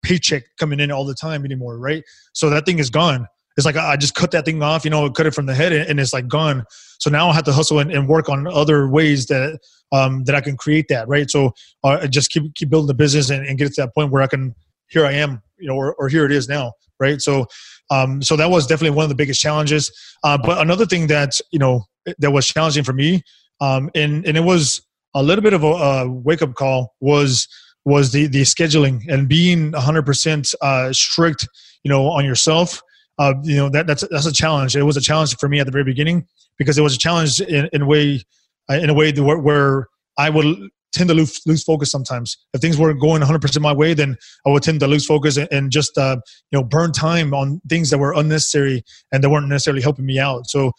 paycheck 0.03 0.45
coming 0.59 0.81
in 0.81 0.91
all 0.91 1.05
the 1.05 1.15
time 1.15 1.45
anymore 1.45 1.79
right 1.79 2.05
so 2.33 2.49
that 2.51 2.65
thing 2.65 2.79
is 2.79 2.91
gone 2.91 3.27
it's 3.57 3.67
like 3.67 3.77
I 3.77 3.97
just 3.97 4.15
cut 4.15 4.31
that 4.31 4.45
thing 4.45 4.63
off, 4.63 4.85
you 4.85 4.91
know, 4.91 5.11
cut 5.11 5.27
it 5.27 5.35
from 5.35 5.47
the 5.47 5.55
head, 5.55 5.73
and 5.73 6.01
it's 6.01 6.13
like 6.13 6.29
gone. 6.29 6.65
So 6.99 7.11
now 7.11 7.29
I 7.29 7.35
have 7.35 7.45
to 7.45 7.53
hustle 7.53 7.79
and, 7.79 7.91
and 7.93 8.09
work 8.09 8.29
on 8.29 8.47
other 8.47 8.89
ways 8.89 9.27
that 9.27 9.59
um, 9.93 10.25
that 10.25 10.35
I 10.35 10.41
can 10.41 10.57
create 10.57 10.87
that, 10.89 11.09
right? 11.09 11.29
So 11.31 11.53
uh, 11.83 12.07
just 12.07 12.31
keep 12.31 12.55
keep 12.55 12.71
building 12.71 12.87
the 12.87 12.95
business 12.95 13.29
and, 13.31 13.47
and, 13.47 13.59
get 13.59 13.73
to 13.75 13.83
that 13.83 13.95
point 13.95 14.13
where 14.13 14.23
I 14.23 14.29
can. 14.29 14.55
Here 14.89 15.07
I 15.07 15.13
am, 15.13 15.41
you 15.59 15.69
know, 15.69 15.77
or, 15.77 15.95
or 15.95 16.09
here 16.09 16.25
it 16.25 16.33
is 16.33 16.49
now, 16.49 16.73
right? 16.99 17.21
So, 17.21 17.47
um, 17.91 18.23
so 18.23 18.35
that 18.35 18.51
was 18.51 18.67
definitely 18.67 18.97
one 18.97 19.05
of 19.05 19.09
the 19.09 19.15
biggest 19.15 19.41
challenges. 19.41 19.93
Uh, 20.25 20.37
but 20.37 20.59
another 20.59 20.87
thing 20.87 21.07
that 21.09 21.39
you 21.53 21.59
know 21.59 21.85
that 22.19 22.31
was 22.31 22.47
challenging 22.47 22.83
for 22.83 22.93
me, 22.93 23.23
um, 23.61 23.91
and 23.95 24.25
and 24.27 24.37
it 24.37 24.45
was 24.45 24.83
a 25.15 25.23
little 25.23 25.43
bit 25.43 25.53
of 25.53 25.65
a, 25.65 25.67
a 25.67 26.11
wake 26.11 26.43
up 26.43 26.55
call 26.55 26.95
was 27.01 27.49
was 27.85 28.13
the 28.13 28.27
the 28.27 28.43
scheduling 28.43 29.03
and 29.09 29.29
being 29.29 29.73
100% 29.73 30.55
uh, 30.61 30.93
strict, 30.93 31.49
you 31.83 31.89
know, 31.89 32.07
on 32.09 32.25
yourself 32.25 32.83
uh, 33.21 33.35
you 33.43 33.57
know 33.57 33.69
that 33.69 33.87
that's 33.87 34.03
that's 34.11 34.27
a 34.27 34.33
challenge. 34.33 34.75
It 34.75 34.83
was 34.83 34.97
a 34.97 35.01
challenge 35.01 35.37
for 35.37 35.49
me 35.49 35.61
at 35.61 35.67
the 35.67 35.73
very 35.73 35.85
beginning 35.85 36.27
because 36.59 36.79
it 36.79 36.83
was 36.83 36.95
a 36.95 36.99
challenge 36.99 37.41
in, 37.41 37.69
in 37.73 37.83
a 37.83 37.87
way 37.87 38.23
uh, 38.71 38.75
in 38.75 38.89
a 38.89 38.95
way 38.95 39.13
where, 39.13 39.39
where 39.39 39.89
I 40.17 40.31
would 40.31 40.47
tend 40.93 41.09
to 41.11 41.15
lose, 41.15 41.41
lose 41.47 41.63
focus 41.63 41.91
sometimes. 41.91 42.37
If 42.55 42.63
things 42.63 42.79
weren't 42.79 43.01
going 43.01 43.23
100% 43.23 43.61
my 43.61 43.73
way, 43.73 43.95
then 43.95 44.17
I 44.45 44.51
would 44.51 44.63
tend 44.63 44.81
to 44.81 44.89
lose 44.89 45.07
focus 45.07 45.37
and, 45.37 45.49
and 45.53 45.71
just 45.71 45.97
uh, 45.99 46.17
you 46.51 46.59
know 46.59 46.65
burn 46.65 46.93
time 46.93 47.35
on 47.35 47.61
things 47.69 47.91
that 47.91 47.99
were 47.99 48.15
unnecessary 48.15 48.83
and 49.13 49.23
that 49.23 49.29
weren't 49.29 49.49
necessarily 49.49 49.83
helping 49.83 50.07
me 50.07 50.19
out. 50.19 50.49
So 50.49 50.73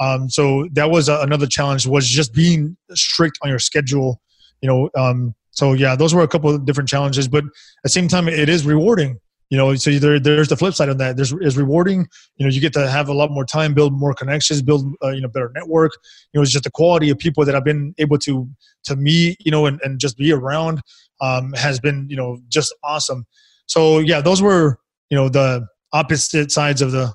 um, 0.00 0.28
so 0.28 0.68
that 0.72 0.90
was 0.90 1.08
a, 1.08 1.20
another 1.20 1.46
challenge 1.46 1.86
was 1.86 2.08
just 2.08 2.32
being 2.32 2.76
strict 2.92 3.38
on 3.42 3.48
your 3.48 3.58
schedule. 3.58 4.20
You 4.60 4.68
know, 4.68 4.90
um, 4.96 5.34
so 5.50 5.72
yeah, 5.72 5.96
those 5.96 6.14
were 6.14 6.22
a 6.22 6.28
couple 6.28 6.54
of 6.54 6.64
different 6.64 6.88
challenges, 6.88 7.28
but 7.28 7.44
at 7.44 7.50
the 7.84 7.88
same 7.88 8.08
time, 8.08 8.28
it 8.28 8.48
is 8.48 8.64
rewarding 8.64 9.20
you 9.50 9.56
know 9.56 9.74
so 9.74 9.90
there, 9.90 10.20
there's 10.20 10.48
the 10.48 10.56
flip 10.56 10.74
side 10.74 10.88
of 10.88 10.98
that 10.98 11.16
there's 11.16 11.32
is 11.40 11.56
rewarding 11.56 12.06
you 12.36 12.46
know 12.46 12.50
you 12.50 12.60
get 12.60 12.72
to 12.72 12.88
have 12.88 13.08
a 13.08 13.12
lot 13.12 13.30
more 13.30 13.44
time 13.44 13.74
build 13.74 13.92
more 13.92 14.14
connections 14.14 14.62
build 14.62 14.94
uh, 15.02 15.10
you 15.10 15.20
know 15.20 15.28
better 15.28 15.50
network 15.54 15.92
you 16.32 16.38
know 16.38 16.42
it's 16.42 16.52
just 16.52 16.64
the 16.64 16.70
quality 16.70 17.10
of 17.10 17.18
people 17.18 17.44
that 17.44 17.54
i've 17.54 17.64
been 17.64 17.94
able 17.98 18.18
to 18.18 18.48
to 18.84 18.96
meet 18.96 19.36
you 19.44 19.50
know 19.50 19.66
and, 19.66 19.80
and 19.82 19.98
just 19.98 20.16
be 20.16 20.32
around 20.32 20.80
um, 21.20 21.52
has 21.54 21.80
been 21.80 22.06
you 22.08 22.16
know 22.16 22.38
just 22.48 22.74
awesome 22.84 23.26
so 23.66 23.98
yeah 23.98 24.20
those 24.20 24.42
were 24.42 24.78
you 25.10 25.16
know 25.16 25.28
the 25.28 25.66
opposite 25.92 26.50
sides 26.50 26.82
of 26.82 26.92
the 26.92 27.12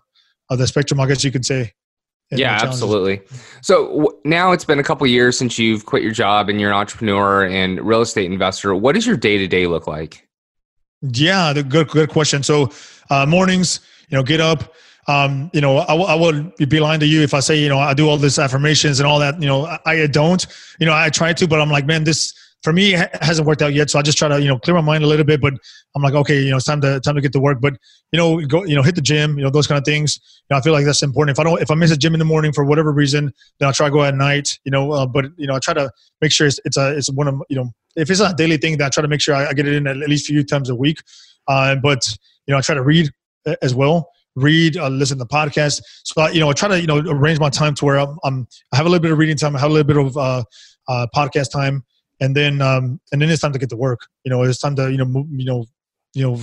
of 0.50 0.58
the 0.58 0.68
spectrum 0.68 1.00
i 1.00 1.08
guess 1.08 1.24
you 1.24 1.32
could 1.32 1.46
say 1.46 1.72
yeah 2.38 2.60
absolutely 2.62 3.22
so 3.62 3.88
w- 3.88 4.20
now 4.26 4.52
it's 4.52 4.66
been 4.66 4.80
a 4.80 4.84
couple 4.84 5.06
years 5.08 5.38
since 5.38 5.58
you've 5.58 5.86
quit 5.86 6.04
your 6.04 6.12
job 6.12 6.50
and 6.50 6.60
you're 6.60 6.70
an 6.70 6.76
entrepreneur 6.76 7.46
and 7.46 7.82
real 7.82 8.02
estate 8.02 8.32
investor 8.32 8.74
what 8.76 8.96
does 8.96 9.06
your 9.06 9.18
day-to-day 9.18 9.68
look 9.68 9.88
like 9.88 10.28
yeah, 11.12 11.54
the 11.54 11.64
good 11.64 11.90
good 11.90 12.10
question. 12.10 12.44
So 12.44 12.72
uh, 13.10 13.26
mornings, 13.26 13.82
you 14.10 14.18
know, 14.18 14.24
get 14.24 14.40
up. 14.40 14.74
Um, 15.08 15.52
you 15.54 15.60
know, 15.60 15.80
I, 15.80 15.96
I 15.96 16.16
would 16.16 16.56
be 16.70 16.80
lying 16.80 17.02
to 17.02 17.06
you 17.06 17.22
if 17.24 17.34
I 17.34 17.42
say, 17.42 17.60
you 17.60 17.68
know, 17.68 17.78
I 17.78 17.94
do 17.94 18.08
all 18.08 18.18
this 18.18 18.40
affirmations 18.40 19.02
and 19.02 19.08
all 19.08 19.20
that. 19.20 19.40
You 19.42 19.48
know, 19.48 19.66
I, 19.66 19.80
I 19.86 20.08
don't. 20.08 20.46
You 20.80 20.86
know, 20.86 20.94
I 20.94 21.10
try 21.10 21.34
to, 21.34 21.48
but 21.48 21.60
I'm 21.60 21.70
like, 21.70 21.86
man, 21.86 22.06
this 22.06 22.34
for 22.64 22.74
me 22.74 22.96
it 22.96 23.10
hasn't 23.22 23.48
worked 23.48 23.62
out 23.62 23.74
yet. 23.74 23.90
So 23.90 24.00
I 24.00 24.02
just 24.02 24.18
try 24.18 24.28
to, 24.28 24.42
you 24.42 24.48
know, 24.48 24.58
clear 24.58 24.76
my 24.76 24.82
mind 24.82 25.04
a 25.04 25.08
little 25.08 25.26
bit. 25.26 25.42
But 25.42 25.54
I'm 25.96 26.02
like, 26.02 26.14
okay, 26.14 26.42
you 26.42 26.50
know, 26.50 26.58
it's 26.58 26.66
time 26.66 26.82
to 26.82 27.00
time 27.02 27.16
to 27.16 27.22
get 27.22 27.34
to 27.34 27.40
work. 27.40 27.60
But 27.62 27.74
you 28.12 28.18
know, 28.18 28.40
go, 28.42 28.64
you 28.64 28.76
know, 28.76 28.82
hit 28.82 28.96
the 28.96 29.02
gym, 29.02 29.38
you 29.38 29.44
know, 29.44 29.50
those 29.50 29.68
kind 29.68 29.78
of 29.78 29.86
things. 29.86 30.20
You 30.50 30.56
know, 30.56 30.58
I 30.58 30.62
feel 30.62 30.74
like 30.74 30.86
that's 30.86 31.04
important. 31.04 31.36
If 31.36 31.40
I 31.40 31.44
don't, 31.44 31.62
if 31.62 31.70
I 31.70 31.76
miss 31.76 31.92
a 31.92 31.98
gym 31.98 32.14
in 32.14 32.20
the 32.20 32.26
morning 32.26 32.54
for 32.54 32.64
whatever 32.64 32.92
reason, 32.92 33.34
then 33.60 33.68
I'll 33.68 33.74
try 33.74 33.88
to 33.88 33.92
go 33.92 34.04
at 34.04 34.16
night. 34.16 34.58
You 34.64 34.72
know, 34.72 34.92
uh, 34.92 35.06
but 35.06 35.26
you 35.38 35.48
know, 35.48 35.56
I 35.56 35.60
try 35.60 35.74
to 35.74 35.92
make 36.22 36.32
sure 36.32 36.48
it's, 36.48 36.60
it's 36.66 36.78
a 36.78 36.98
it's 36.98 37.12
one 37.12 37.28
of 37.28 37.42
you 37.50 37.58
know, 37.58 37.72
if 37.96 38.10
it's 38.10 38.20
not 38.20 38.34
a 38.34 38.36
daily 38.36 38.58
thing, 38.58 38.78
then 38.78 38.88
I 38.88 38.90
try 38.90 39.02
to 39.02 39.08
make 39.08 39.22
sure 39.22 39.36
I, 39.36 39.48
I 39.48 39.54
get 39.54 39.68
it 39.68 39.76
in 39.76 39.88
at 39.88 39.98
least 39.98 40.30
a 40.30 40.34
few 40.34 40.44
times 40.44 40.70
a 40.70 40.76
week. 40.76 41.00
Uh, 41.48 41.76
but 41.76 42.08
you 42.48 42.54
know, 42.54 42.58
I 42.58 42.62
try 42.62 42.76
to 42.76 42.84
read 42.84 43.12
uh, 43.46 43.56
as 43.62 43.76
well. 43.76 44.10
Read, 44.36 44.78
uh, 44.78 44.90
listen 44.90 45.20
to 45.20 45.26
podcasts. 45.26 45.80
So 46.04 46.22
I, 46.22 46.32
you 46.32 46.40
know, 46.40 46.50
I 46.50 46.54
try 46.54 46.70
to 46.70 46.80
you 46.82 46.88
know 46.88 47.04
arrange 47.06 47.40
my 47.40 47.50
time 47.50 47.76
to 47.76 47.86
where 47.86 48.00
I'm, 48.00 48.18
I'm 48.24 48.48
I 48.72 48.78
have 48.78 48.86
a 48.86 48.90
little 48.90 49.02
bit 49.02 49.12
of 49.12 49.18
reading 49.18 49.38
time, 49.38 49.56
I 49.56 49.60
have 49.60 49.70
a 49.70 49.74
little 49.74 49.88
bit 49.88 49.98
of 49.98 50.18
uh, 50.18 50.44
uh, 50.88 51.08
podcast 51.16 51.52
time, 51.52 51.84
and 52.24 52.36
then 52.36 52.62
um, 52.62 53.00
and 53.12 53.22
then 53.22 53.30
it's 53.30 53.42
time 53.42 53.52
to 53.52 53.60
get 53.60 53.70
to 53.70 53.76
work. 53.76 54.08
You 54.24 54.32
know, 54.32 54.44
it's 54.44 54.60
time 54.60 54.76
to 54.78 54.90
you 54.90 54.98
know 54.98 55.06
move, 55.06 55.28
you 55.30 55.46
know 55.46 55.66
you 56.14 56.24
know 56.24 56.40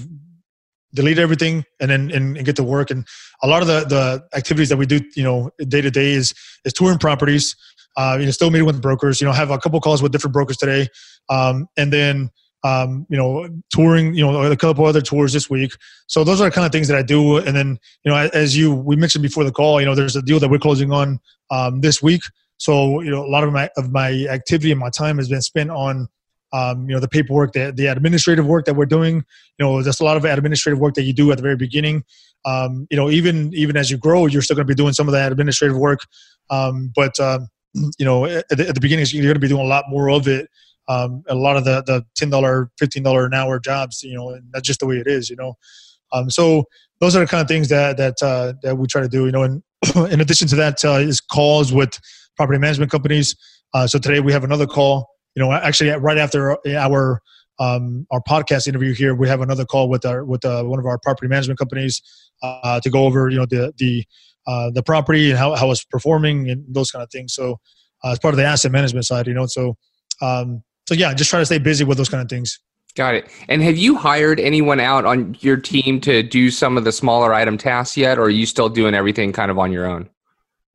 delete 0.93 1.19
everything 1.19 1.65
and 1.81 1.91
then 1.91 2.11
and, 2.11 2.37
and, 2.37 2.45
get 2.45 2.57
to 2.57 2.65
work. 2.65 2.91
And 2.91 3.07
a 3.43 3.47
lot 3.47 3.63
of 3.63 3.69
the 3.69 3.85
the 3.85 4.37
activities 4.37 4.69
that 4.69 4.77
we 4.77 4.87
do, 4.87 5.01
you 5.17 5.23
know, 5.23 5.51
day 5.69 5.81
to 5.81 5.91
day 5.91 6.13
is 6.13 6.35
is 6.65 6.73
touring 6.73 6.99
properties. 6.99 7.57
Uh, 7.97 8.17
you 8.21 8.27
know, 8.27 8.31
still 8.31 8.51
meeting 8.51 8.67
with 8.67 8.81
brokers. 8.83 9.21
You 9.21 9.27
know, 9.27 9.33
have 9.33 9.51
a 9.51 9.59
couple 9.59 9.81
calls 9.81 10.03
with 10.03 10.13
different 10.13 10.35
brokers 10.35 10.59
today, 10.59 10.87
um, 11.29 11.67
and 11.77 11.93
then 11.93 12.31
um, 12.63 13.07
you 13.09 13.17
know, 13.17 13.49
touring, 13.71 14.15
you 14.15 14.23
know, 14.23 14.43
a 14.43 14.57
couple 14.57 14.85
other 14.85 15.01
tours 15.01 15.33
this 15.33 15.49
week. 15.49 15.73
So 16.09 16.25
those 16.25 16.43
are 16.43 16.45
the 16.45 16.51
kind 16.51 16.67
of 16.67 16.73
things 16.73 16.89
that 16.89 16.97
I 16.97 17.03
do. 17.03 17.39
And 17.39 17.57
then, 17.57 17.79
you 18.05 18.11
know, 18.13 18.17
as 18.17 18.55
you 18.55 18.75
we 18.75 18.97
mentioned 18.97 19.23
before 19.23 19.45
the 19.45 19.53
call, 19.53 19.81
you 19.81 19.87
know, 19.87 19.95
there's 19.95 20.15
a 20.15 20.23
deal 20.23 20.39
that 20.41 20.51
we're 20.51 20.59
closing 20.59 20.93
on 20.93 21.21
um, 21.51 21.81
this 21.81 22.03
week. 22.03 22.21
So 22.61 23.01
you 23.01 23.11
know, 23.11 23.25
a 23.25 23.29
lot 23.29 23.45
of 23.45 23.53
my 23.53 23.71
of 23.77 23.91
my 23.91 24.27
activity 24.31 24.71
and 24.71 24.81
my 24.81 24.91
time 24.91 25.19
has 25.19 25.29
been 25.29 25.43
spent 25.43 25.71
on, 25.71 26.09
um, 26.53 26.89
you 26.89 26.95
know, 26.95 27.01
the 27.01 27.09
paperwork, 27.09 27.53
the 27.53 27.73
the 27.75 27.87
administrative 27.87 28.47
work 28.47 28.65
that 28.67 28.75
we're 28.75 28.87
doing. 28.87 29.17
You 29.59 29.67
know, 29.67 29.83
there's 29.83 30.01
a 30.01 30.05
lot 30.05 30.17
of 30.17 30.25
administrative 30.25 30.79
work 30.79 30.95
that 30.95 31.03
you 31.03 31.13
do 31.13 31.31
at 31.33 31.39
the 31.39 31.43
very 31.43 31.57
beginning. 31.57 32.05
Um, 32.45 32.87
you 32.91 32.97
know, 32.97 33.11
even 33.11 33.53
even 33.55 33.77
as 33.77 33.91
you 33.91 33.97
grow, 33.97 34.27
you're 34.27 34.43
still 34.43 34.57
going 34.57 34.67
to 34.67 34.75
be 34.75 34.81
doing 34.81 34.93
some 34.93 35.09
of 35.09 35.13
that 35.13 35.33
administrative 35.33 35.77
work. 35.77 36.01
Um, 36.51 36.93
but 36.95 37.19
um, 37.19 37.49
you 37.75 38.05
know, 38.05 38.25
at 38.27 38.49
the, 38.49 38.69
at 38.69 38.75
the 38.75 38.81
beginning, 38.81 39.07
you're 39.11 39.23
going 39.25 39.35
to 39.35 39.41
be 39.41 39.49
doing 39.49 39.65
a 39.65 39.69
lot 39.69 39.85
more 39.89 40.11
of 40.11 40.29
it 40.29 40.49
um, 40.91 41.23
a 41.29 41.35
lot 41.35 41.57
of 41.57 41.65
the 41.65 41.83
the 41.87 42.05
ten 42.17 42.31
dollar, 42.31 42.71
fifteen 42.77 43.05
dollar 43.05 43.25
an 43.25 43.33
hour 43.33 43.61
jobs. 43.61 44.03
You 44.03 44.15
know, 44.15 44.31
and 44.31 44.43
that's 44.53 44.67
just 44.67 44.81
the 44.81 44.87
way 44.87 44.97
it 44.97 45.07
is. 45.07 45.31
You 45.31 45.37
know, 45.37 45.57
um, 46.13 46.29
so 46.29 46.65
those 47.01 47.15
are 47.15 47.21
the 47.21 47.27
kind 47.27 47.41
of 47.41 47.49
things 47.49 47.69
that 47.69 47.97
that 47.97 48.23
uh, 48.23 48.55
that 48.63 48.77
we 48.77 48.89
try 48.89 49.01
to 49.01 49.09
do. 49.09 49.27
You 49.27 49.33
know, 49.33 49.45
and 49.45 49.63
in 50.11 50.21
addition 50.21 50.49
to 50.49 50.57
that, 50.57 50.85
uh, 50.85 50.95
is 50.95 51.21
calls 51.21 51.73
with 51.73 51.99
property 52.41 52.59
management 52.59 52.91
companies. 52.91 53.37
Uh, 53.75 53.87
so 53.87 53.99
today 53.99 54.21
we 54.21 54.33
have 54.33 54.45
another 54.45 54.67
call. 54.67 55.07
You 55.35 55.43
know, 55.43 55.53
actually 55.53 55.91
right 55.91 56.17
after 56.17 56.57
our 56.67 57.21
um, 57.59 58.07
our 58.11 58.23
podcast 58.23 58.67
interview 58.67 58.95
here, 58.95 59.15
we 59.15 59.29
have 59.29 59.43
another 59.43 59.67
call 59.67 59.91
with 59.91 60.07
our 60.07 60.25
with 60.25 60.43
uh, 60.47 60.63
one 60.63 60.79
of 60.79 60.87
our 60.87 60.99
property 60.99 61.29
management 61.29 61.59
companies 61.59 62.01
uh, 62.43 62.81
to 62.81 62.89
go 62.89 63.05
over 63.05 63.29
you 63.29 63.37
know 63.37 63.45
the 63.45 63.75
the 63.77 64.05
uh, 64.47 64.71
the 64.71 64.83
property 64.83 65.31
and 65.31 65.39
how, 65.39 65.55
how 65.55 65.71
it's 65.71 65.85
performing 65.85 66.49
and 66.49 66.65
those 66.67 66.91
kind 66.91 67.03
of 67.03 67.11
things. 67.11 67.35
So 67.35 67.61
uh, 68.03 68.13
as 68.13 68.19
part 68.19 68.33
of 68.33 68.39
the 68.39 68.45
asset 68.47 68.73
management 68.73 69.05
side, 69.05 69.27
you 69.27 69.35
know, 69.35 69.45
so 69.47 69.77
um, 70.23 70.63
so 70.89 70.95
yeah, 70.95 71.13
just 71.13 71.29
try 71.29 71.41
to 71.41 71.47
stay 71.47 71.59
busy 71.59 71.85
with 71.85 71.99
those 71.99 72.09
kind 72.09 72.23
of 72.23 72.31
things. 72.31 72.59
Got 72.97 73.17
it. 73.17 73.29
And 73.51 73.63
have 73.63 73.77
you 73.77 73.97
hired 73.97 74.41
anyone 74.41 74.81
out 74.81 75.05
on 75.05 75.37
your 75.41 75.59
team 75.59 76.01
to 76.01 76.23
do 76.23 76.51
some 76.51 76.79
of 76.79 76.85
the 76.85 76.91
smaller 76.91 77.35
item 77.35 77.59
tasks 77.59 77.99
yet, 77.99 78.19
or 78.19 78.23
are 78.23 78.31
you 78.31 78.47
still 78.47 78.71
doing 78.71 78.95
everything 78.95 79.31
kind 79.33 79.51
of 79.51 79.59
on 79.59 79.73
your 79.73 79.87
own? 79.87 80.09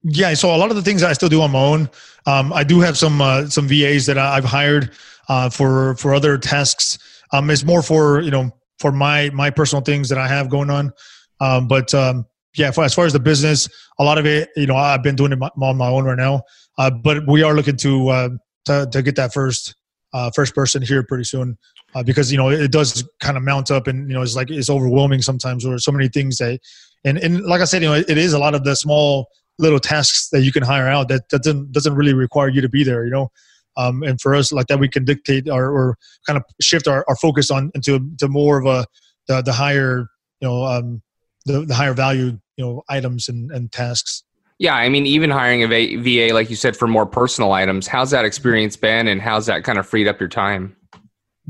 Yeah, 0.07 0.35
so 0.35 0.53
a 0.53 0.57
lot 0.57 0.69
of 0.69 0.75
the 0.75 0.83
things 0.83 1.01
I 1.01 1.13
still 1.13 1.29
do 1.29 1.41
on 1.41 1.51
my 1.51 1.59
own. 1.59 1.89
Um, 2.27 2.53
I 2.53 2.63
do 2.63 2.79
have 2.79 2.95
some 2.95 3.21
uh, 3.21 3.47
some 3.47 3.67
VAs 3.67 4.05
that 4.05 4.19
I've 4.19 4.45
hired 4.45 4.91
uh, 5.29 5.49
for 5.49 5.95
for 5.95 6.13
other 6.13 6.37
tasks. 6.37 6.99
Um, 7.33 7.49
it's 7.49 7.63
more 7.63 7.81
for 7.81 8.21
you 8.21 8.29
know 8.29 8.51
for 8.77 8.91
my 8.91 9.31
my 9.31 9.49
personal 9.49 9.81
things 9.81 10.07
that 10.09 10.19
I 10.19 10.27
have 10.27 10.47
going 10.47 10.69
on. 10.69 10.93
Um, 11.41 11.67
but 11.67 11.91
um, 11.95 12.27
yeah, 12.55 12.69
for, 12.69 12.83
as 12.83 12.93
far 12.93 13.07
as 13.07 13.13
the 13.13 13.19
business, 13.19 13.67
a 13.97 14.03
lot 14.03 14.19
of 14.19 14.27
it, 14.27 14.49
you 14.55 14.67
know, 14.67 14.75
I've 14.75 15.01
been 15.01 15.15
doing 15.15 15.31
it 15.31 15.39
on 15.41 15.77
my 15.77 15.87
own 15.87 16.05
right 16.05 16.17
now. 16.17 16.43
Uh, 16.77 16.91
but 16.91 17.27
we 17.27 17.41
are 17.41 17.55
looking 17.55 17.77
to 17.77 18.09
uh, 18.09 18.29
to, 18.65 18.87
to 18.91 19.01
get 19.01 19.15
that 19.15 19.33
first 19.33 19.73
uh, 20.13 20.29
first 20.35 20.53
person 20.53 20.83
here 20.83 21.01
pretty 21.01 21.23
soon 21.23 21.57
uh, 21.95 22.03
because 22.03 22.31
you 22.31 22.37
know 22.37 22.49
it 22.49 22.71
does 22.71 23.09
kind 23.21 23.37
of 23.37 23.43
mount 23.43 23.71
up 23.71 23.87
and 23.87 24.07
you 24.07 24.13
know 24.13 24.21
it's 24.21 24.35
like 24.35 24.51
it's 24.51 24.69
overwhelming 24.69 25.23
sometimes 25.23 25.65
or 25.65 25.79
so 25.79 25.91
many 25.91 26.09
things 26.09 26.37
that 26.37 26.59
and 27.05 27.17
and 27.17 27.43
like 27.43 27.61
I 27.61 27.65
said, 27.65 27.81
you 27.81 27.87
know, 27.87 27.95
it 27.95 28.19
is 28.19 28.33
a 28.33 28.39
lot 28.39 28.53
of 28.53 28.63
the 28.63 28.75
small 28.75 29.29
little 29.57 29.79
tasks 29.79 30.29
that 30.29 30.41
you 30.41 30.51
can 30.51 30.63
hire 30.63 30.87
out 30.87 31.07
that 31.09 31.27
doesn't 31.29 31.71
doesn't 31.71 31.95
really 31.95 32.13
require 32.13 32.49
you 32.49 32.61
to 32.61 32.69
be 32.69 32.83
there. 32.83 33.05
You 33.05 33.11
know. 33.11 33.31
Um, 33.77 34.03
and 34.03 34.21
for 34.21 34.33
us, 34.33 34.53
like 34.53 34.67
that, 34.67 34.79
we 34.79 34.87
can 34.87 35.03
dictate 35.03 35.49
or, 35.49 35.69
or 35.69 35.97
kind 36.25 36.37
of 36.37 36.43
shift 36.61 36.87
our, 36.87 37.03
our 37.09 37.15
focus 37.17 37.51
on 37.51 37.71
into 37.75 38.09
to 38.19 38.29
more 38.29 38.57
of 38.57 38.65
a 38.65 38.85
the, 39.27 39.41
the 39.41 39.51
higher 39.51 40.07
you 40.41 40.47
know 40.47 40.63
um, 40.63 41.01
the, 41.45 41.65
the 41.65 41.75
higher 41.75 41.93
value 41.93 42.37
you 42.57 42.65
know 42.65 42.83
items 42.89 43.29
and, 43.29 43.51
and 43.51 43.71
tasks 43.71 44.23
yeah 44.59 44.75
i 44.75 44.89
mean 44.89 45.05
even 45.05 45.29
hiring 45.29 45.63
a 45.63 45.67
va 45.97 46.33
like 46.33 46.49
you 46.49 46.55
said 46.55 46.75
for 46.75 46.87
more 46.87 47.05
personal 47.05 47.51
items 47.51 47.87
how's 47.87 48.11
that 48.11 48.25
experience 48.25 48.75
been 48.75 49.07
and 49.07 49.21
how's 49.21 49.45
that 49.45 49.63
kind 49.63 49.77
of 49.77 49.87
freed 49.87 50.07
up 50.07 50.19
your 50.19 50.29
time 50.29 50.75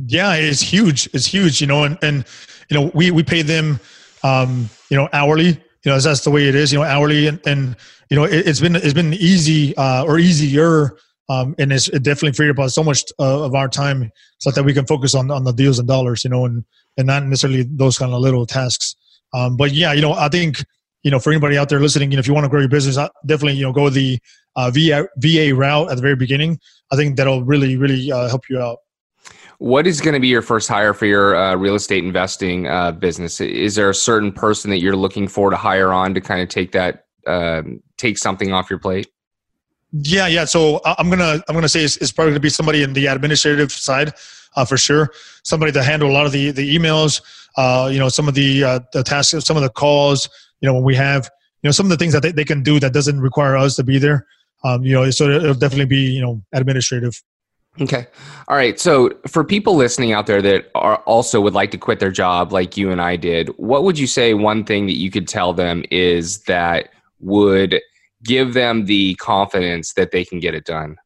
yeah 0.07 0.33
it's 0.33 0.61
huge 0.61 1.07
it's 1.13 1.25
huge 1.25 1.61
you 1.61 1.67
know 1.67 1.83
and, 1.83 1.97
and 2.01 2.25
you 2.69 2.79
know 2.79 2.91
we 2.93 3.11
we 3.11 3.23
pay 3.23 3.41
them 3.41 3.79
um 4.23 4.69
you 4.89 4.97
know 4.97 5.07
hourly 5.13 5.47
you 5.47 5.91
know 5.91 5.99
that's 5.99 6.21
the 6.21 6.31
way 6.31 6.47
it 6.47 6.55
is 6.55 6.71
you 6.73 6.79
know 6.79 6.85
hourly 6.85 7.27
and, 7.27 7.39
and 7.45 7.75
you 8.09 8.17
know 8.17 8.23
it, 8.23 8.45
has 8.45 8.61
been 8.61 8.75
it's 8.75 8.93
been 8.93 9.13
easy 9.13 9.75
uh, 9.77 10.03
or 10.03 10.19
easier 10.19 10.97
um, 11.27 11.55
and 11.57 11.71
it's 11.73 11.87
it 11.89 12.03
definitely 12.03 12.33
freed 12.33 12.57
up 12.57 12.69
so 12.69 12.83
much 12.83 13.03
uh, 13.19 13.43
of 13.43 13.55
our 13.55 13.67
time 13.67 14.11
so 14.37 14.51
that 14.51 14.63
we 14.63 14.73
can 14.73 14.85
focus 14.85 15.15
on 15.15 15.31
on 15.31 15.43
the 15.43 15.53
deals 15.53 15.79
and 15.79 15.87
dollars 15.87 16.23
you 16.23 16.29
know 16.29 16.45
and 16.45 16.63
and 16.97 17.07
not 17.07 17.23
necessarily 17.23 17.63
those 17.63 17.97
kind 17.97 18.13
of 18.13 18.21
little 18.21 18.45
tasks 18.45 18.95
um, 19.35 19.57
but 19.57 19.73
yeah, 19.73 19.91
you 19.91 20.01
know, 20.01 20.13
I 20.13 20.29
think 20.29 20.63
you 21.03 21.11
know 21.11 21.19
for 21.19 21.31
anybody 21.31 21.57
out 21.57 21.67
there 21.69 21.79
listening, 21.79 22.11
you 22.11 22.17
know, 22.17 22.21
if 22.21 22.27
you 22.27 22.33
want 22.33 22.45
to 22.45 22.49
grow 22.49 22.61
your 22.61 22.69
business, 22.69 22.95
definitely 23.25 23.57
you 23.57 23.63
know 23.63 23.73
go 23.73 23.89
the 23.89 24.17
uh, 24.55 24.71
VA, 24.71 25.07
VA 25.17 25.53
route 25.53 25.91
at 25.91 25.95
the 25.95 26.01
very 26.01 26.15
beginning. 26.15 26.57
I 26.91 26.95
think 26.95 27.17
that'll 27.17 27.43
really 27.43 27.75
really 27.75 28.11
uh, 28.11 28.29
help 28.29 28.49
you 28.49 28.59
out. 28.59 28.77
What 29.57 29.87
is 29.87 30.01
going 30.01 30.13
to 30.13 30.19
be 30.19 30.27
your 30.27 30.41
first 30.41 30.67
hire 30.67 30.93
for 30.93 31.05
your 31.05 31.35
uh, 31.35 31.55
real 31.55 31.75
estate 31.75 32.03
investing 32.03 32.67
uh, 32.67 32.91
business? 32.91 33.39
Is 33.39 33.75
there 33.75 33.89
a 33.89 33.95
certain 33.95 34.31
person 34.31 34.69
that 34.71 34.79
you're 34.79 34.97
looking 34.97 35.27
for 35.27 35.49
to 35.49 35.55
hire 35.55 35.93
on 35.93 36.13
to 36.13 36.21
kind 36.21 36.41
of 36.41 36.49
take 36.49 36.71
that 36.73 37.04
um, 37.27 37.81
take 37.97 38.17
something 38.17 38.53
off 38.53 38.69
your 38.69 38.79
plate? 38.79 39.07
Yeah, 39.91 40.27
yeah. 40.27 40.45
So 40.45 40.81
I'm 40.83 41.09
gonna 41.09 41.41
I'm 41.47 41.55
gonna 41.55 41.69
say 41.69 41.83
it's, 41.83 41.97
it's 41.97 42.11
probably 42.11 42.31
gonna 42.31 42.41
be 42.41 42.49
somebody 42.49 42.83
in 42.83 42.93
the 42.93 43.07
administrative 43.07 43.71
side 43.71 44.13
uh, 44.55 44.65
for 44.65 44.77
sure. 44.77 45.11
Somebody 45.43 45.71
to 45.73 45.83
handle 45.83 46.09
a 46.09 46.13
lot 46.13 46.25
of 46.25 46.31
the 46.31 46.51
the 46.51 46.75
emails, 46.75 47.21
uh, 47.57 47.89
you 47.91 47.99
know, 47.99 48.09
some 48.09 48.27
of 48.27 48.33
the 48.33 48.63
uh, 48.63 48.79
the 48.91 49.03
tasks, 49.03 49.45
some 49.45 49.55
of 49.55 49.63
the 49.63 49.69
calls. 49.69 50.29
You 50.61 50.67
know, 50.67 50.73
when 50.73 50.83
we 50.83 50.95
have 50.95 51.29
you 51.61 51.67
know 51.67 51.71
some 51.71 51.85
of 51.85 51.91
the 51.91 51.97
things 51.97 52.13
that 52.13 52.23
they, 52.23 52.31
they 52.31 52.45
can 52.45 52.61
do 52.61 52.79
that 52.79 52.93
doesn't 52.93 53.21
require 53.21 53.55
us 53.55 53.75
to 53.77 53.83
be 53.83 53.97
there. 53.97 54.27
Um, 54.63 54.83
you 54.83 54.93
know, 54.93 55.09
so 55.11 55.29
it'll 55.29 55.53
definitely 55.53 55.85
be 55.85 56.11
you 56.11 56.21
know 56.21 56.41
administrative. 56.51 57.21
Okay. 57.81 58.07
All 58.47 58.55
right. 58.55 58.79
So 58.79 59.11
for 59.27 59.43
people 59.43 59.75
listening 59.75 60.13
out 60.13 60.27
there 60.27 60.41
that 60.41 60.71
are 60.75 60.97
also 60.99 61.41
would 61.41 61.53
like 61.53 61.71
to 61.71 61.77
quit 61.77 61.99
their 61.99 62.11
job 62.11 62.53
like 62.53 62.77
you 62.77 62.89
and 62.89 63.01
I 63.01 63.17
did, 63.17 63.49
what 63.57 63.83
would 63.83 63.99
you 63.99 64.07
say 64.07 64.33
one 64.33 64.63
thing 64.63 64.85
that 64.85 64.95
you 64.95 65.11
could 65.11 65.27
tell 65.27 65.51
them 65.51 65.83
is 65.91 66.43
that 66.43 66.89
would 67.19 67.81
give 68.23 68.53
them 68.53 68.85
the 68.85 69.15
confidence 69.15 69.93
that 69.93 70.11
they 70.11 70.25
can 70.25 70.39
get 70.39 70.55
it 70.55 70.65
done? 70.65 70.97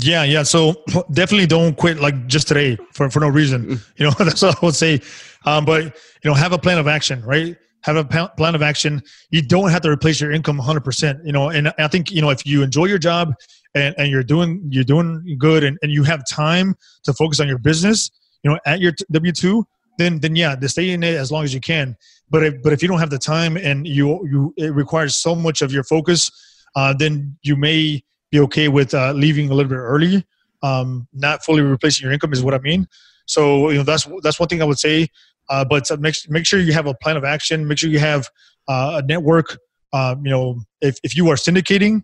Yeah, 0.00 0.24
yeah. 0.24 0.42
So 0.42 0.82
definitely 1.12 1.46
don't 1.46 1.76
quit 1.76 2.00
like 2.00 2.26
just 2.26 2.48
today 2.48 2.76
for, 2.92 3.10
for 3.10 3.20
no 3.20 3.28
reason. 3.28 3.66
Mm. 3.66 3.80
You 3.96 4.06
know, 4.06 4.12
that's 4.18 4.42
what 4.42 4.56
I 4.56 4.66
would 4.66 4.74
say. 4.74 5.00
Um, 5.44 5.64
but 5.64 5.84
you 5.84 6.30
know, 6.30 6.34
have 6.34 6.52
a 6.52 6.58
plan 6.58 6.78
of 6.78 6.88
action, 6.88 7.22
right? 7.22 7.56
Have 7.82 7.96
a 7.96 8.04
plan 8.04 8.54
of 8.54 8.62
action. 8.62 9.02
You 9.30 9.42
don't 9.42 9.70
have 9.70 9.82
to 9.82 9.90
replace 9.90 10.20
your 10.20 10.32
income 10.32 10.58
100%. 10.58 11.24
You 11.24 11.32
know, 11.32 11.50
and 11.50 11.72
I 11.78 11.86
think 11.88 12.10
you 12.10 12.22
know 12.22 12.30
if 12.30 12.46
you 12.46 12.62
enjoy 12.62 12.86
your 12.86 12.98
job 12.98 13.34
and, 13.74 13.94
and 13.98 14.10
you're 14.10 14.22
doing 14.22 14.66
you're 14.70 14.84
doing 14.84 15.36
good 15.38 15.64
and, 15.64 15.78
and 15.82 15.92
you 15.92 16.02
have 16.04 16.22
time 16.28 16.74
to 17.04 17.12
focus 17.12 17.40
on 17.40 17.48
your 17.48 17.58
business, 17.58 18.10
you 18.42 18.50
know, 18.50 18.58
at 18.64 18.80
your 18.80 18.92
W 19.12 19.32
two, 19.32 19.66
then 19.98 20.18
then 20.18 20.34
yeah, 20.34 20.56
to 20.56 20.68
stay 20.68 20.90
in 20.90 21.02
it 21.02 21.14
as 21.16 21.30
long 21.30 21.44
as 21.44 21.52
you 21.52 21.60
can. 21.60 21.94
But 22.30 22.44
if 22.44 22.62
but 22.62 22.72
if 22.72 22.82
you 22.82 22.88
don't 22.88 22.98
have 22.98 23.10
the 23.10 23.18
time 23.18 23.56
and 23.56 23.86
you 23.86 24.26
you 24.26 24.54
it 24.56 24.74
requires 24.74 25.16
so 25.16 25.34
much 25.34 25.62
of 25.62 25.72
your 25.72 25.84
focus, 25.84 26.30
uh, 26.74 26.94
then 26.98 27.36
you 27.42 27.56
may 27.56 28.02
be 28.30 28.40
okay 28.40 28.68
with 28.68 28.94
uh, 28.94 29.12
leaving 29.12 29.50
a 29.50 29.54
little 29.54 29.70
bit 29.70 29.76
early, 29.78 30.26
um, 30.62 31.06
not 31.12 31.44
fully 31.44 31.62
replacing 31.62 32.04
your 32.04 32.12
income 32.12 32.32
is 32.32 32.42
what 32.42 32.54
I 32.54 32.58
mean. 32.58 32.88
So 33.26 33.70
you 33.70 33.78
know 33.78 33.84
that's 33.84 34.08
that's 34.22 34.40
one 34.40 34.48
thing 34.48 34.62
I 34.62 34.64
would 34.64 34.78
say. 34.78 35.08
Uh, 35.50 35.64
but 35.64 35.88
make 36.00 36.14
make 36.28 36.46
sure 36.46 36.58
you 36.58 36.72
have 36.72 36.86
a 36.86 36.94
plan 36.94 37.16
of 37.16 37.24
action. 37.24 37.66
Make 37.68 37.78
sure 37.78 37.90
you 37.90 37.98
have 37.98 38.28
uh, 38.68 39.00
a 39.02 39.06
network. 39.06 39.58
Um, 39.92 40.24
you 40.24 40.30
know, 40.30 40.60
if 40.80 40.98
if 41.02 41.16
you 41.16 41.28
are 41.28 41.36
syndicating, 41.36 42.02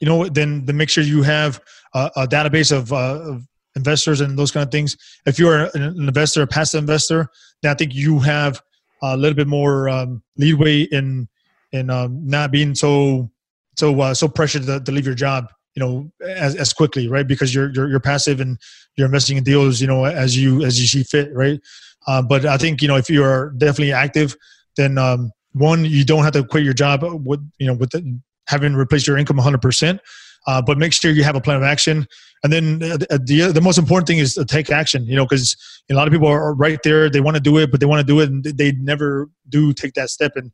you 0.00 0.06
know, 0.06 0.26
then 0.26 0.64
then 0.66 0.76
make 0.76 0.90
sure 0.90 1.02
you 1.02 1.22
have 1.22 1.60
a, 1.94 2.10
a 2.16 2.28
database 2.28 2.76
of, 2.76 2.92
uh, 2.92 3.20
of 3.22 3.46
investors 3.74 4.20
and 4.20 4.38
those 4.38 4.50
kind 4.50 4.64
of 4.64 4.70
things. 4.70 4.96
If 5.26 5.38
you're 5.38 5.70
an 5.74 5.82
investor, 5.82 6.42
a 6.42 6.46
passive 6.46 6.80
investor, 6.80 7.28
then 7.62 7.72
I 7.72 7.74
think 7.74 7.94
you 7.94 8.18
have 8.20 8.60
a 9.02 9.16
little 9.16 9.36
bit 9.36 9.46
more 9.46 9.88
um, 9.88 10.22
leadway 10.36 10.82
in 10.82 11.28
in 11.72 11.90
um, 11.90 12.26
not 12.26 12.50
being 12.50 12.74
so 12.74 13.30
so 13.76 14.00
uh, 14.00 14.14
so 14.14 14.28
pressured 14.28 14.64
to, 14.64 14.80
to 14.80 14.92
leave 14.92 15.06
your 15.06 15.14
job 15.14 15.52
you 15.74 15.80
know 15.80 16.10
as, 16.26 16.56
as 16.56 16.72
quickly 16.72 17.08
right? 17.08 17.26
Because 17.26 17.54
you're, 17.54 17.70
you're 17.72 17.88
you're 17.88 18.00
passive 18.00 18.40
and 18.40 18.58
you're 18.96 19.06
investing 19.06 19.36
in 19.36 19.44
deals 19.44 19.80
you 19.80 19.86
know 19.86 20.04
as 20.04 20.36
you 20.36 20.64
as 20.64 20.80
you 20.80 20.86
see 20.86 21.02
fit 21.02 21.32
right? 21.34 21.60
Uh, 22.06 22.22
but 22.22 22.46
i 22.46 22.56
think 22.56 22.80
you 22.80 22.88
know 22.88 22.96
if 22.96 23.10
you're 23.10 23.50
definitely 23.58 23.92
active 23.92 24.36
then 24.76 24.96
um, 24.96 25.30
one 25.52 25.84
you 25.84 26.04
don't 26.04 26.24
have 26.24 26.32
to 26.32 26.44
quit 26.44 26.64
your 26.64 26.72
job 26.72 27.02
with 27.26 27.40
you 27.58 27.66
know 27.66 27.74
with 27.74 27.90
the, 27.90 28.20
having 28.46 28.74
replaced 28.74 29.06
your 29.06 29.18
income 29.18 29.36
100% 29.36 30.00
uh, 30.48 30.60
but 30.60 30.76
make 30.76 30.92
sure 30.92 31.12
you 31.12 31.22
have 31.22 31.36
a 31.36 31.40
plan 31.40 31.56
of 31.56 31.62
action 31.62 32.06
and 32.42 32.52
then 32.52 32.80
the, 32.80 33.50
the 33.54 33.60
most 33.60 33.78
important 33.78 34.06
thing 34.08 34.18
is 34.18 34.34
to 34.34 34.44
take 34.44 34.70
action 34.70 35.04
you 35.04 35.14
know 35.14 35.24
because 35.24 35.56
a 35.90 35.94
lot 35.94 36.08
of 36.08 36.12
people 36.12 36.26
are 36.26 36.54
right 36.54 36.80
there 36.82 37.08
they 37.08 37.20
want 37.20 37.36
to 37.36 37.40
do 37.40 37.58
it 37.58 37.70
but 37.70 37.78
they 37.78 37.86
want 37.86 38.00
to 38.00 38.06
do 38.06 38.18
it 38.20 38.28
and 38.28 38.44
they 38.44 38.72
never 38.72 39.28
do 39.48 39.72
take 39.72 39.94
that 39.94 40.10
step 40.10 40.32
and 40.34 40.50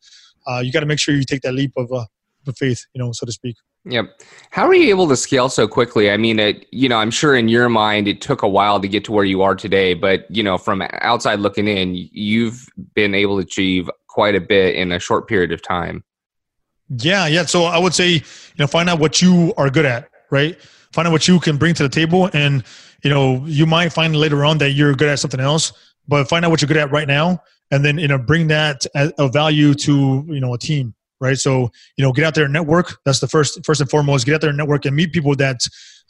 uh, 0.46 0.58
you 0.58 0.72
got 0.72 0.80
to 0.80 0.86
make 0.86 0.98
sure 0.98 1.14
you 1.14 1.24
take 1.24 1.42
that 1.42 1.54
leap 1.54 1.72
of 1.76 1.90
uh, 1.92 2.04
the 2.44 2.52
faith, 2.52 2.84
you 2.94 3.02
know, 3.02 3.12
so 3.12 3.26
to 3.26 3.32
speak. 3.32 3.56
Yep. 3.86 4.20
How 4.50 4.66
are 4.66 4.74
you 4.74 4.88
able 4.88 5.08
to 5.08 5.16
scale 5.16 5.48
so 5.48 5.68
quickly? 5.68 6.10
I 6.10 6.16
mean, 6.16 6.38
it, 6.38 6.66
you 6.70 6.88
know, 6.88 6.96
I'm 6.96 7.10
sure 7.10 7.36
in 7.36 7.48
your 7.48 7.68
mind 7.68 8.08
it 8.08 8.22
took 8.22 8.42
a 8.42 8.48
while 8.48 8.80
to 8.80 8.88
get 8.88 9.04
to 9.04 9.12
where 9.12 9.24
you 9.24 9.42
are 9.42 9.54
today, 9.54 9.92
but 9.92 10.24
you 10.34 10.42
know, 10.42 10.56
from 10.56 10.82
outside 11.02 11.40
looking 11.40 11.68
in, 11.68 11.94
you've 11.94 12.66
been 12.94 13.14
able 13.14 13.36
to 13.36 13.42
achieve 13.42 13.90
quite 14.08 14.34
a 14.34 14.40
bit 14.40 14.74
in 14.76 14.92
a 14.92 14.98
short 14.98 15.28
period 15.28 15.52
of 15.52 15.60
time. 15.60 16.02
Yeah, 16.88 17.26
yeah. 17.26 17.44
So 17.44 17.64
I 17.64 17.78
would 17.78 17.94
say, 17.94 18.12
you 18.12 18.22
know, 18.58 18.66
find 18.66 18.88
out 18.88 18.98
what 18.98 19.22
you 19.22 19.54
are 19.56 19.70
good 19.70 19.86
at, 19.86 20.08
right? 20.30 20.60
Find 20.92 21.08
out 21.08 21.12
what 21.12 21.26
you 21.26 21.40
can 21.40 21.56
bring 21.56 21.74
to 21.74 21.82
the 21.82 21.88
table, 21.88 22.30
and 22.32 22.62
you 23.02 23.10
know, 23.10 23.44
you 23.46 23.66
might 23.66 23.92
find 23.92 24.14
later 24.14 24.44
on 24.44 24.58
that 24.58 24.70
you're 24.70 24.94
good 24.94 25.08
at 25.08 25.18
something 25.18 25.40
else, 25.40 25.72
but 26.06 26.28
find 26.28 26.44
out 26.44 26.50
what 26.50 26.60
you're 26.62 26.68
good 26.68 26.76
at 26.76 26.92
right 26.92 27.08
now, 27.08 27.42
and 27.70 27.84
then 27.84 27.98
you 27.98 28.08
know, 28.08 28.18
bring 28.18 28.46
that 28.48 28.86
a 28.94 29.28
value 29.28 29.74
to 29.74 30.24
you 30.28 30.40
know 30.40 30.54
a 30.54 30.58
team 30.58 30.94
right? 31.20 31.38
So 31.38 31.70
you 31.96 32.04
know, 32.04 32.12
get 32.12 32.24
out 32.24 32.34
there 32.34 32.44
and 32.44 32.52
network. 32.52 32.98
That's 33.04 33.20
the 33.20 33.28
first 33.28 33.64
first 33.64 33.80
and 33.80 33.88
foremost. 33.90 34.26
Get 34.26 34.34
out 34.34 34.40
there 34.42 34.50
and 34.50 34.58
network 34.58 34.84
and 34.84 34.94
meet 34.94 35.12
people 35.12 35.34
that 35.36 35.60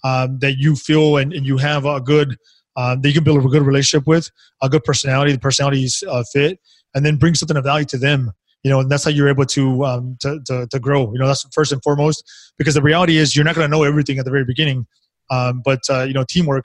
um, 0.02 0.38
that 0.40 0.56
you 0.58 0.76
feel 0.76 1.16
and, 1.16 1.32
and 1.32 1.46
you 1.46 1.56
have 1.58 1.87
a 1.87 2.00
good 2.00 2.37
uh, 2.76 2.96
that 2.96 3.08
you 3.08 3.14
can 3.14 3.24
build 3.24 3.44
a 3.44 3.48
good 3.48 3.62
relationship 3.62 4.06
with, 4.06 4.30
a 4.62 4.68
good 4.68 4.84
personality, 4.84 5.32
the 5.32 5.38
personalities 5.38 6.02
uh, 6.08 6.24
fit, 6.32 6.58
and 6.94 7.06
then 7.06 7.16
bring 7.16 7.34
something 7.34 7.56
of 7.56 7.64
value 7.64 7.87
to 7.87 7.96
them. 7.96 8.32
You 8.64 8.70
know, 8.70 8.81
and 8.81 8.90
that's 8.90 9.05
how 9.05 9.11
you're 9.11 9.29
able 9.29 9.46
to, 9.46 9.85
um, 9.85 10.16
to, 10.20 10.40
to 10.46 10.66
to 10.66 10.79
grow. 10.81 11.12
You 11.12 11.18
know, 11.18 11.27
that's 11.27 11.46
first 11.53 11.70
and 11.70 11.83
foremost 11.83 12.24
because 12.59 12.74
the 12.74 12.83
reality 12.83 13.18
is 13.18 13.37
you're 13.37 13.44
not 13.44 13.55
going 13.55 13.70
to 13.70 13.77
know 13.77 13.85
everything 13.85 14.18
at 14.18 14.24
the 14.24 14.31
very 14.31 14.44
beginning, 14.44 14.87
um, 15.31 15.62
but 15.64 15.81
uh, 15.90 16.03
you 16.03 16.14
know, 16.14 16.24
teamwork 16.29 16.64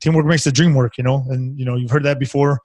teamwork 0.00 0.26
makes 0.26 0.44
the 0.44 0.52
dream 0.52 0.74
work. 0.74 0.96
You 0.96 1.04
know, 1.04 1.24
and 1.28 1.58
you 1.58 1.64
know 1.64 1.76
you've 1.76 1.90
heard 1.90 2.04
that 2.04 2.18
before. 2.18 2.60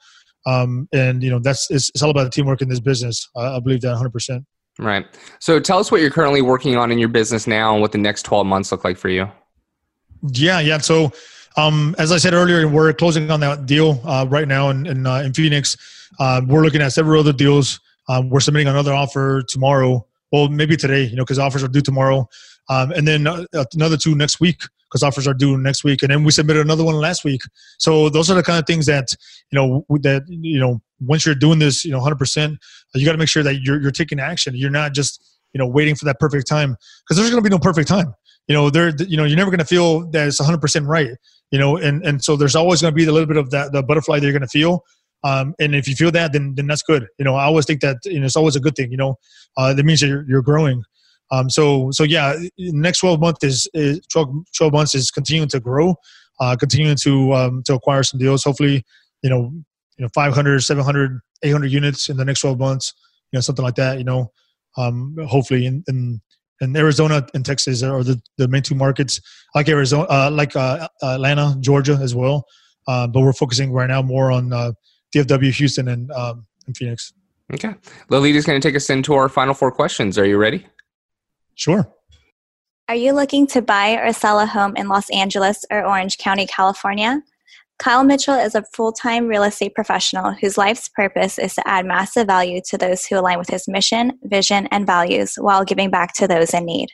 Um, 0.48 0.88
and 0.94 1.24
you 1.24 1.32
know 1.32 1.40
that's 1.40 1.70
it's, 1.72 1.90
it's 1.90 2.04
all 2.04 2.12
about 2.12 2.26
the 2.26 2.30
teamwork 2.30 2.62
in 2.62 2.70
this 2.70 2.80
business. 2.80 3.28
I, 3.36 3.58
I 3.58 3.60
believe 3.60 3.82
that 3.82 3.90
100. 3.90 4.12
percent 4.12 4.46
Right. 4.78 5.06
So 5.40 5.60
tell 5.60 5.80
us 5.80 5.92
what 5.92 6.02
you're 6.02 6.12
currently 6.12 6.42
working 6.42 6.76
on 6.76 6.92
in 6.92 7.00
your 7.00 7.08
business 7.08 7.48
now 7.48 7.74
and 7.74 7.82
what 7.82 7.92
the 7.94 7.98
next 7.98 8.24
12 8.24 8.46
months 8.46 8.72
look 8.72 8.84
like 8.84 8.98
for 8.98 9.08
you. 9.10 9.30
Yeah, 10.34 10.60
yeah. 10.60 10.80
So 10.80 11.14
um, 11.56 11.96
as 11.98 12.12
I 12.12 12.18
said 12.18 12.34
earlier, 12.34 12.68
we're 12.68 12.92
closing 12.94 13.32
on 13.32 13.40
that 13.40 13.66
deal 13.66 14.02
uh, 14.04 14.26
right 14.28 14.48
now 14.48 14.70
in 14.70 14.86
in, 14.86 15.08
uh, 15.08 15.18
in 15.18 15.34
Phoenix. 15.34 15.78
Uh, 16.20 16.42
we're 16.46 16.62
looking 16.62 16.82
at 16.82 16.92
several 16.94 17.20
other 17.20 17.34
deals. 17.34 17.80
Um, 18.08 18.30
we're 18.30 18.40
submitting 18.40 18.68
another 18.68 18.94
offer 18.94 19.42
tomorrow. 19.44 20.06
Well, 20.32 20.50
maybe 20.50 20.76
today, 20.76 21.04
you 21.04 21.16
know, 21.16 21.24
because 21.24 21.40
offers 21.40 21.64
are 21.64 21.68
due 21.68 21.82
tomorrow, 21.82 22.28
um, 22.70 22.92
and 22.92 23.08
then 23.08 23.28
uh, 23.28 23.46
another 23.74 23.98
two 23.98 24.16
next 24.16 24.40
week 24.40 24.62
because 24.92 25.04
offers 25.04 25.28
are 25.28 25.34
due 25.34 25.58
next 25.58 25.84
week, 25.84 26.04
and 26.04 26.12
then 26.12 26.24
we 26.24 26.32
submitted 26.32 26.62
another 26.62 26.84
one 26.84 26.96
last 26.96 27.24
week. 27.24 27.42
So 27.78 28.10
those 28.10 28.30
are 28.30 28.36
the 28.36 28.44
kind 28.44 28.60
of 28.60 28.66
things 28.66 28.86
that 28.88 29.16
you 29.52 29.60
know 29.60 29.86
that 30.02 30.24
you 30.28 30.60
know 30.60 30.82
once 31.02 31.26
you're 31.26 31.36
doing 31.36 31.60
this, 31.60 31.86
you 31.86 31.92
know, 31.92 32.00
100%, 32.00 32.58
you 32.94 33.06
got 33.06 33.12
to 33.12 33.18
make 33.18 33.28
sure 33.28 33.44
that 33.44 33.62
you're, 33.62 33.82
you're 33.82 33.92
taking 33.92 34.20
action. 34.20 34.56
You're 34.56 34.70
not 34.70 34.94
just, 34.94 35.38
you 35.54 35.60
know, 35.60 35.68
waiting 35.68 35.96
for 35.96 36.06
that 36.06 36.20
perfect 36.20 36.48
time 36.48 36.76
because 37.04 37.18
there's 37.18 37.30
going 37.30 37.44
to 37.44 37.50
be 37.50 37.54
no 37.54 37.60
perfect 37.60 37.88
time. 37.88 38.14
You 38.48 38.56
know, 38.56 38.70
there, 38.70 38.94
you 39.08 39.18
know, 39.18 39.24
you're 39.24 39.38
never 39.38 39.52
going 39.52 39.60
to 39.60 39.66
feel 39.66 40.10
that 40.12 40.28
it's 40.28 40.40
100% 40.40 40.88
right, 40.88 41.10
you 41.52 41.60
know, 41.60 41.78
and, 41.78 42.06
and 42.06 42.24
so 42.24 42.36
there's 42.36 42.56
always 42.56 42.82
going 42.82 42.92
to 42.92 42.96
be 42.96 43.06
a 43.06 43.12
little 43.12 43.28
bit 43.28 43.38
of 43.38 43.50
that, 43.52 43.72
the 43.72 43.82
butterfly 43.82 44.20
that 44.20 44.24
you're 44.24 44.34
going 44.34 44.42
to 44.42 44.48
feel. 44.48 44.84
Um, 45.26 45.56
and 45.60 45.74
if 45.74 45.88
you 45.88 45.96
feel 45.96 46.12
that, 46.12 46.34
then 46.34 46.54
then 46.56 46.68
that's 46.68 46.84
good. 46.84 47.08
You 47.18 47.26
know, 47.26 47.36
I 47.36 47.46
always 47.46 47.66
think 47.66 47.82
that 47.82 47.98
you 48.06 48.20
know 48.20 48.28
it's 48.28 48.36
always 48.36 48.56
a 48.56 48.60
good 48.60 48.76
thing. 48.76 48.92
You 48.92 48.98
know, 48.98 49.16
uh, 49.58 49.74
that 49.74 49.84
means 49.84 50.00
that 50.02 50.08
you're, 50.08 50.24
you're 50.30 50.44
growing. 50.44 50.84
Um, 51.32 51.50
so 51.50 51.90
so 51.92 52.04
yeah, 52.04 52.36
next 52.60 53.00
12 53.00 53.20
months 53.20 53.44
is, 53.44 53.68
is 53.74 54.06
12, 54.12 54.30
12 54.56 54.74
months 54.74 54.94
is 54.94 55.10
continuing 55.10 55.50
to 55.50 55.60
grow, 55.60 55.96
uh, 56.40 56.56
continuing 56.56 56.96
to 57.02 57.34
um, 57.34 57.64
to 57.66 57.74
acquire 57.74 58.04
some 58.04 58.20
deals. 58.20 58.44
Hopefully, 58.44 58.86
you 59.24 59.30
know, 59.32 59.52
you 59.98 60.04
know 60.04 60.10
500, 60.14 60.60
700, 60.60 61.20
800 61.42 61.72
units 61.72 62.10
in 62.10 62.18
the 62.18 62.26
next 62.26 62.42
12 62.42 62.60
months. 62.60 62.94
You 63.32 63.38
know, 63.38 63.42
something 63.42 63.66
like 63.66 63.76
that. 63.76 63.98
You 63.98 64.04
know, 64.04 64.32
um, 64.78 65.16
hopefully 65.28 65.66
in, 65.66 65.84
in 65.88 66.22
in 66.62 66.76
Arizona 66.78 67.26
and 67.34 67.44
Texas 67.44 67.84
are 67.84 68.04
the, 68.04 68.22
the 68.38 68.48
main 68.48 68.62
two 68.62 68.76
markets, 68.76 69.20
like 69.56 69.68
Arizona, 69.68 70.06
uh, 70.10 70.30
like 70.32 70.56
uh, 70.56 70.88
Atlanta, 71.02 71.56
Georgia 71.60 72.00
as 72.02 72.14
well. 72.16 72.46
Uh, 72.88 73.08
but 73.08 73.22
we're 73.22 73.34
focusing 73.34 73.72
right 73.72 73.90
now 73.90 74.02
more 74.02 74.32
on 74.32 74.54
uh, 74.54 74.72
DFW, 75.16 75.52
Houston, 75.54 75.88
and, 75.88 76.12
um, 76.12 76.46
and 76.68 76.76
Phoenix. 76.76 77.14
Okay. 77.54 77.74
Lolita's 78.10 78.46
going 78.46 78.60
to 78.60 78.68
take 78.68 78.76
us 78.76 78.90
into 78.90 79.14
our 79.14 79.30
final 79.30 79.54
four 79.54 79.72
questions. 79.72 80.18
Are 80.18 80.26
you 80.26 80.38
ready? 80.38 80.66
Sure. 81.56 81.88
Are 82.90 82.96
you 82.96 83.14
looking 83.14 83.48
to 83.48 83.62
buy 83.62 83.94
or 83.94 84.12
sell 84.14 84.40
a 84.40 84.46
home 84.46 84.76
in 84.76 84.90
Los 84.90 85.10
Angeles 85.10 85.64
or 85.72 85.86
Orange 85.86 86.18
County, 86.18 86.46
California? 86.46 87.22
Kyle 87.78 88.04
Mitchell 88.04 88.36
is 88.36 88.56
a 88.56 88.64
full 88.74 88.92
time 88.92 89.28
real 89.28 89.44
estate 89.44 89.74
professional 89.74 90.32
whose 90.32 90.58
life's 90.58 90.90
purpose 90.90 91.38
is 91.38 91.56
to 91.56 91.68
add 91.68 91.86
massive 91.86 92.28
value 92.28 92.62
to 92.70 92.78
those 92.78 93.06
who 93.06 93.18
align 93.18 93.38
with 93.38 93.50
his 93.50 93.68
mission, 93.68 94.18
vision, 94.24 94.68
and 94.72 94.86
values 94.86 95.36
while 95.36 95.66
giving 95.66 95.90
back 95.90 96.14
to 96.16 96.28
those 96.28 96.54
in 96.54 96.66
need. 96.66 96.90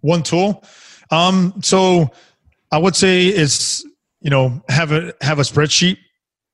One 0.00 0.22
tool? 0.22 0.62
Um, 1.11 1.55
so 1.62 2.11
I 2.70 2.79
would 2.79 2.94
say 2.94 3.27
it's, 3.27 3.85
you 4.20 4.31
know, 4.31 4.62
have 4.68 4.92
a, 4.92 5.14
have 5.20 5.38
a 5.38 5.42
spreadsheet 5.42 5.98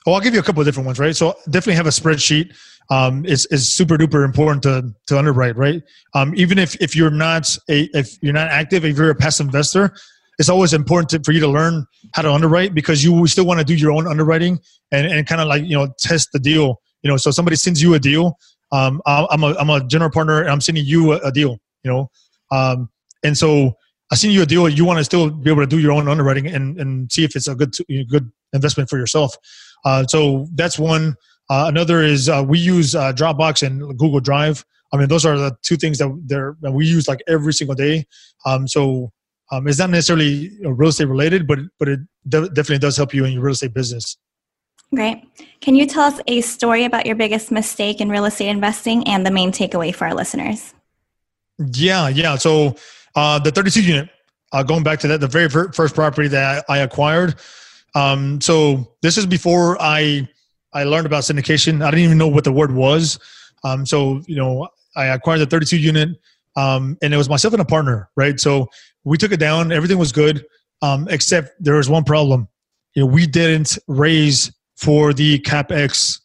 Oh, 0.07 0.13
I'll 0.13 0.21
give 0.21 0.35
you 0.35 0.41
a 0.41 0.43
couple 0.43 0.61
of 0.61 0.67
different 0.67 0.87
ones, 0.87 0.99
right? 0.99 1.15
So 1.15 1.35
definitely 1.47 1.75
have 1.75 1.87
a 1.87 1.91
spreadsheet. 1.91 2.55
Um, 2.91 3.25
is 3.25 3.47
super 3.73 3.97
duper 3.97 4.25
important 4.25 4.65
to 4.65 4.93
to 5.07 5.19
underwrite, 5.19 5.57
right? 5.57 5.81
Um, 6.15 6.35
even 6.35 6.59
if 6.59 6.75
if 6.81 6.97
you're 6.97 7.11
not 7.11 7.57
a 7.69 7.89
if 7.95 8.17
you're 8.21 8.33
not 8.33 8.49
active, 8.49 8.85
if 8.85 8.97
you're 8.97 9.11
a 9.11 9.15
passive 9.15 9.47
investor, 9.47 9.95
it's 10.41 10.49
always 10.49 10.73
important 10.73 11.11
to, 11.11 11.21
for 11.23 11.31
you 11.31 11.39
to 11.39 11.47
learn 11.47 11.87
how 12.15 12.23
to 12.23 12.33
underwrite 12.33 12.75
because 12.75 13.05
you 13.05 13.27
still 13.29 13.47
want 13.47 13.61
to 13.61 13.65
do 13.65 13.75
your 13.75 13.93
own 13.93 14.09
underwriting 14.09 14.59
and 14.91 15.07
and 15.07 15.25
kind 15.27 15.41
of 15.41 15.47
like 15.47 15.63
you 15.65 15.77
know 15.77 15.93
test 15.99 16.31
the 16.33 16.41
deal. 16.41 16.81
You 17.03 17.11
know, 17.11 17.17
so 17.17 17.31
somebody 17.31 17.57
sends 17.57 17.81
you 17.81 17.95
a 17.95 18.01
deal. 18.01 18.37
Um, 18.73 19.01
I'm 19.07 19.45
a 19.45 19.55
I'm 19.61 19.71
a 19.71 19.87
general 19.87 20.11
partner 20.11 20.41
and 20.41 20.51
I'm 20.51 20.61
sending 20.61 20.85
you 20.85 21.13
a, 21.13 21.19
a 21.19 21.31
deal. 21.31 21.59
You 21.85 21.91
know, 21.93 22.11
um, 22.51 22.89
and 23.23 23.39
so 23.39 23.75
I 24.11 24.17
send 24.17 24.33
you 24.33 24.43
a 24.43 24.47
deal. 24.47 24.69
You 24.69 24.85
want 24.85 24.99
to 24.99 25.05
still 25.05 25.31
be 25.31 25.51
able 25.51 25.63
to 25.63 25.67
do 25.67 25.79
your 25.79 25.93
own 25.93 26.09
underwriting 26.09 26.49
and 26.49 26.81
and 26.81 27.13
see 27.13 27.23
if 27.23 27.37
it's 27.37 27.47
a 27.47 27.55
good 27.55 27.73
good 28.09 28.33
investment 28.53 28.91
for 28.91 28.99
yourself. 28.99 29.37
Uh, 29.85 30.05
so 30.05 30.47
that's 30.55 30.79
one. 30.79 31.17
Uh, 31.49 31.65
another 31.67 32.03
is 32.03 32.29
uh, 32.29 32.45
we 32.47 32.59
use 32.59 32.95
uh, 32.95 33.13
Dropbox 33.13 33.67
and 33.67 33.81
Google 33.99 34.21
Drive. 34.21 34.65
I 34.93 34.97
mean, 34.97 35.09
those 35.09 35.25
are 35.25 35.37
the 35.37 35.57
two 35.63 35.77
things 35.77 35.99
that, 35.99 36.57
that 36.61 36.73
we 36.73 36.87
use 36.87 37.09
like 37.09 37.21
every 37.29 37.53
single 37.53 37.75
day. 37.75 38.07
Um, 38.45 38.67
so 38.67 39.13
um, 39.51 39.67
it's 39.67 39.79
not 39.79 39.91
necessarily 39.91 40.51
real 40.63 40.91
estate 40.91 41.07
related, 41.07 41.47
but 41.47 41.59
but 41.79 41.89
it 41.89 42.01
de- 42.29 42.49
definitely 42.49 42.79
does 42.79 42.97
help 42.97 43.13
you 43.13 43.25
in 43.25 43.33
your 43.33 43.43
real 43.43 43.53
estate 43.53 43.75
business. 43.75 44.17
Great. 44.95 45.23
Can 45.61 45.77
you 45.77 45.87
tell 45.87 46.03
us 46.03 46.21
a 46.27 46.41
story 46.41 46.85
about 46.85 47.07
your 47.07 47.15
biggest 47.15 47.53
mistake 47.53 48.01
in 48.01 48.09
real 48.09 48.25
estate 48.25 48.49
investing 48.49 49.07
and 49.07 49.25
the 49.25 49.31
main 49.31 49.53
takeaway 49.53 49.95
for 49.95 50.07
our 50.07 50.15
listeners? 50.15 50.75
Yeah, 51.59 52.09
yeah. 52.09 52.37
So 52.37 52.77
uh, 53.15 53.39
the 53.39 53.53
32 53.53 53.83
unit, 53.83 54.11
uh, 54.53 54.63
going 54.65 54.83
back 54.83 54.99
to 55.01 55.09
that, 55.09 55.21
the 55.21 55.29
very 55.29 55.49
first 55.49 55.95
property 55.95 56.29
that 56.29 56.65
I 56.69 56.79
acquired, 56.79 57.37
um, 57.95 58.41
so 58.41 58.95
this 59.03 59.19
is 59.19 59.27
before 59.27 59.81
I 59.81 60.29
I 60.73 60.85
learned 60.85 61.07
about 61.07 61.25
syndication. 61.25 61.85
I 61.85 61.91
didn't 61.91 62.05
even 62.05 62.19
know 62.19 62.29
what 62.29 62.45
the 62.45 62.53
word 62.53 62.73
was. 62.73 63.19
Um, 63.65 63.85
so 63.85 64.23
you 64.27 64.37
know, 64.37 64.69
I 64.97 65.07
acquired 65.07 65.39
the 65.39 65.47
32 65.47 65.79
unit, 65.79 66.11
um, 66.57 66.97
and 67.03 67.13
it 67.13 67.17
was 67.17 67.29
myself 67.29 67.55
and 67.55 67.63
a 67.63 67.65
partner, 67.65 68.09
right? 68.17 68.39
So 68.39 68.69
we 69.05 69.17
took 69.17 69.33
it 69.33 69.39
down. 69.41 69.73
Everything 69.73 69.99
was 69.99 70.13
good, 70.13 70.45
um, 70.83 71.09
except 71.09 71.53
there 71.63 71.75
was 71.75 71.89
one 71.89 72.05
problem. 72.05 72.49
You 72.95 73.03
know, 73.03 73.07
we 73.07 73.27
didn't 73.27 73.79
raise 73.87 74.53
for 74.77 75.13
the 75.13 75.39
capex. 75.41 76.21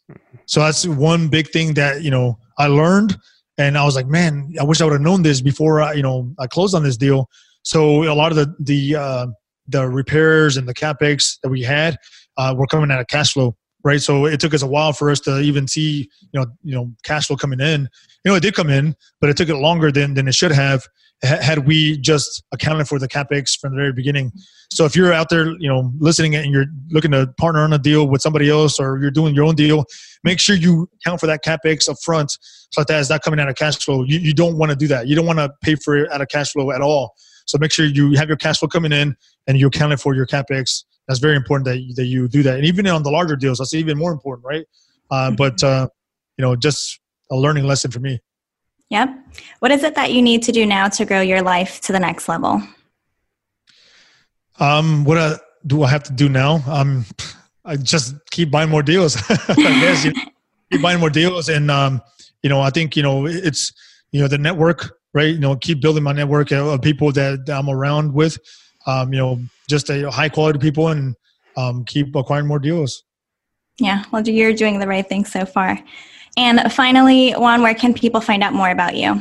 So 0.46 0.60
that's 0.60 0.86
one 0.86 1.28
big 1.28 1.50
thing 1.50 1.74
that 1.74 2.02
you 2.02 2.10
know 2.10 2.38
I 2.58 2.68
learned, 2.68 3.16
and 3.58 3.76
I 3.76 3.84
was 3.84 3.96
like, 3.96 4.06
man, 4.06 4.54
I 4.60 4.64
wish 4.64 4.80
I 4.80 4.84
would 4.84 4.92
have 4.92 5.02
known 5.02 5.22
this 5.22 5.40
before 5.40 5.82
I, 5.82 5.94
you 5.94 6.02
know 6.02 6.32
I 6.38 6.46
closed 6.46 6.74
on 6.74 6.82
this 6.82 6.96
deal. 6.96 7.28
So 7.62 8.04
a 8.04 8.14
lot 8.14 8.30
of 8.30 8.36
the 8.36 8.54
the 8.60 8.96
uh, 8.96 9.26
the 9.68 9.88
repairs 9.88 10.56
and 10.56 10.68
the 10.68 10.74
capex 10.74 11.38
that 11.42 11.48
we 11.48 11.62
had 11.62 11.96
uh, 12.36 12.54
were 12.56 12.66
coming 12.66 12.90
out 12.90 13.00
of 13.00 13.06
cash 13.06 13.32
flow 13.32 13.56
right? 13.86 14.02
So 14.02 14.26
it 14.26 14.40
took 14.40 14.52
us 14.52 14.62
a 14.62 14.66
while 14.66 14.92
for 14.92 15.10
us 15.10 15.20
to 15.20 15.40
even 15.40 15.68
see 15.68 16.10
you 16.32 16.40
know 16.40 16.46
you 16.62 16.74
know 16.74 16.92
cash 17.04 17.28
flow 17.28 17.36
coming 17.36 17.60
in. 17.60 17.88
You 18.24 18.32
know 18.32 18.34
it 18.34 18.42
did 18.42 18.54
come 18.54 18.68
in 18.68 18.96
but 19.20 19.30
it 19.30 19.36
took 19.36 19.48
it 19.48 19.56
longer 19.56 19.92
than 19.92 20.14
than 20.14 20.26
it 20.28 20.34
should 20.34 20.52
have 20.52 20.82
had 21.22 21.66
we 21.66 21.96
just 21.98 22.42
accounted 22.52 22.86
for 22.88 22.98
the 22.98 23.08
capex 23.08 23.58
from 23.58 23.72
the 23.72 23.76
very 23.76 23.92
beginning. 23.92 24.32
So 24.72 24.84
if 24.84 24.96
you're 24.96 25.12
out 25.12 25.28
there 25.30 25.50
you 25.60 25.68
know 25.68 25.92
listening 25.98 26.34
and 26.34 26.52
you're 26.52 26.66
looking 26.90 27.12
to 27.12 27.28
partner 27.38 27.60
on 27.60 27.72
a 27.72 27.78
deal 27.78 28.08
with 28.08 28.20
somebody 28.22 28.50
else 28.50 28.80
or 28.80 28.98
you're 29.00 29.12
doing 29.12 29.36
your 29.36 29.44
own 29.44 29.54
deal 29.54 29.84
make 30.24 30.40
sure 30.40 30.56
you 30.56 30.90
account 31.00 31.20
for 31.20 31.28
that 31.28 31.44
capex 31.44 31.88
up 31.88 31.96
front 32.04 32.36
so 32.72 32.82
that 32.82 32.98
is 32.98 33.08
not 33.08 33.22
coming 33.22 33.38
out 33.38 33.48
of 33.48 33.54
cash 33.54 33.78
flow. 33.78 34.02
You, 34.02 34.18
you 34.18 34.34
don't 34.34 34.58
want 34.58 34.70
to 34.70 34.76
do 34.76 34.88
that. 34.88 35.06
You 35.06 35.14
don't 35.14 35.26
want 35.26 35.38
to 35.38 35.50
pay 35.62 35.76
for 35.76 35.96
it 35.96 36.10
out 36.10 36.20
of 36.20 36.28
cash 36.28 36.50
flow 36.50 36.72
at 36.72 36.80
all 36.80 37.14
so 37.46 37.58
make 37.58 37.72
sure 37.72 37.86
you 37.86 38.14
have 38.16 38.28
your 38.28 38.36
cash 38.36 38.58
flow 38.58 38.68
coming 38.68 38.92
in 38.92 39.16
and 39.46 39.58
you 39.58 39.68
accounted 39.68 40.00
for 40.00 40.14
your 40.14 40.26
capex. 40.26 40.84
That's 41.08 41.20
very 41.20 41.36
important 41.36 41.64
that 41.66 41.78
you, 41.78 41.94
that 41.94 42.06
you 42.06 42.28
do 42.28 42.42
that. 42.42 42.56
And 42.56 42.66
even 42.66 42.86
on 42.88 43.02
the 43.02 43.10
larger 43.10 43.36
deals, 43.36 43.58
that's 43.58 43.72
even 43.74 43.96
more 43.96 44.12
important, 44.12 44.44
right? 44.44 44.66
Uh, 45.10 45.28
mm-hmm. 45.28 45.36
but 45.36 45.62
uh, 45.62 45.88
you 46.36 46.42
know, 46.42 46.56
just 46.56 47.00
a 47.30 47.36
learning 47.36 47.64
lesson 47.64 47.90
for 47.90 48.00
me. 48.00 48.20
Yep. 48.90 49.08
What 49.60 49.70
is 49.70 49.82
it 49.82 49.94
that 49.94 50.12
you 50.12 50.22
need 50.22 50.42
to 50.44 50.52
do 50.52 50.66
now 50.66 50.88
to 50.88 51.04
grow 51.04 51.20
your 51.20 51.42
life 51.42 51.80
to 51.82 51.92
the 51.92 51.98
next 51.98 52.28
level? 52.28 52.62
Um, 54.58 55.04
what 55.04 55.18
uh, 55.18 55.38
do 55.66 55.82
I 55.82 55.88
have 55.88 56.02
to 56.04 56.12
do 56.12 56.28
now? 56.28 56.62
Um, 56.66 57.04
I 57.64 57.76
just 57.76 58.14
keep 58.30 58.50
buying 58.50 58.70
more 58.70 58.82
deals. 58.82 59.16
I 59.30 59.54
guess 59.56 60.04
you 60.04 60.12
know, 60.12 60.22
keep 60.70 60.82
buying 60.82 61.00
more 61.00 61.10
deals, 61.10 61.48
and 61.48 61.70
um, 61.70 62.00
you 62.42 62.48
know, 62.48 62.60
I 62.60 62.70
think 62.70 62.96
you 62.96 63.02
know 63.02 63.26
it's 63.26 63.72
you 64.12 64.20
know 64.20 64.28
the 64.28 64.38
network 64.38 64.95
right? 65.16 65.34
You 65.34 65.40
know, 65.40 65.56
keep 65.56 65.80
building 65.80 66.02
my 66.02 66.12
network 66.12 66.52
of 66.52 66.82
people 66.82 67.10
that, 67.12 67.48
I'm 67.48 67.70
around 67.70 68.12
with. 68.12 68.36
Um, 68.86 69.12
you 69.12 69.18
know, 69.18 69.40
just 69.68 69.90
a 69.90 70.10
high 70.10 70.28
quality 70.28 70.58
people 70.58 70.88
and 70.88 71.16
um, 71.56 71.84
keep 71.84 72.14
acquiring 72.14 72.46
more 72.46 72.58
deals. 72.58 73.04
Yeah, 73.78 74.04
well, 74.12 74.28
you're 74.28 74.52
doing 74.52 74.78
the 74.78 74.86
right 74.86 75.08
thing 75.08 75.24
so 75.24 75.46
far. 75.46 75.78
And 76.36 76.70
finally, 76.70 77.32
Juan, 77.32 77.62
where 77.62 77.74
can 77.74 77.94
people 77.94 78.20
find 78.20 78.44
out 78.44 78.52
more 78.52 78.68
about 78.68 78.94
you? 78.94 79.20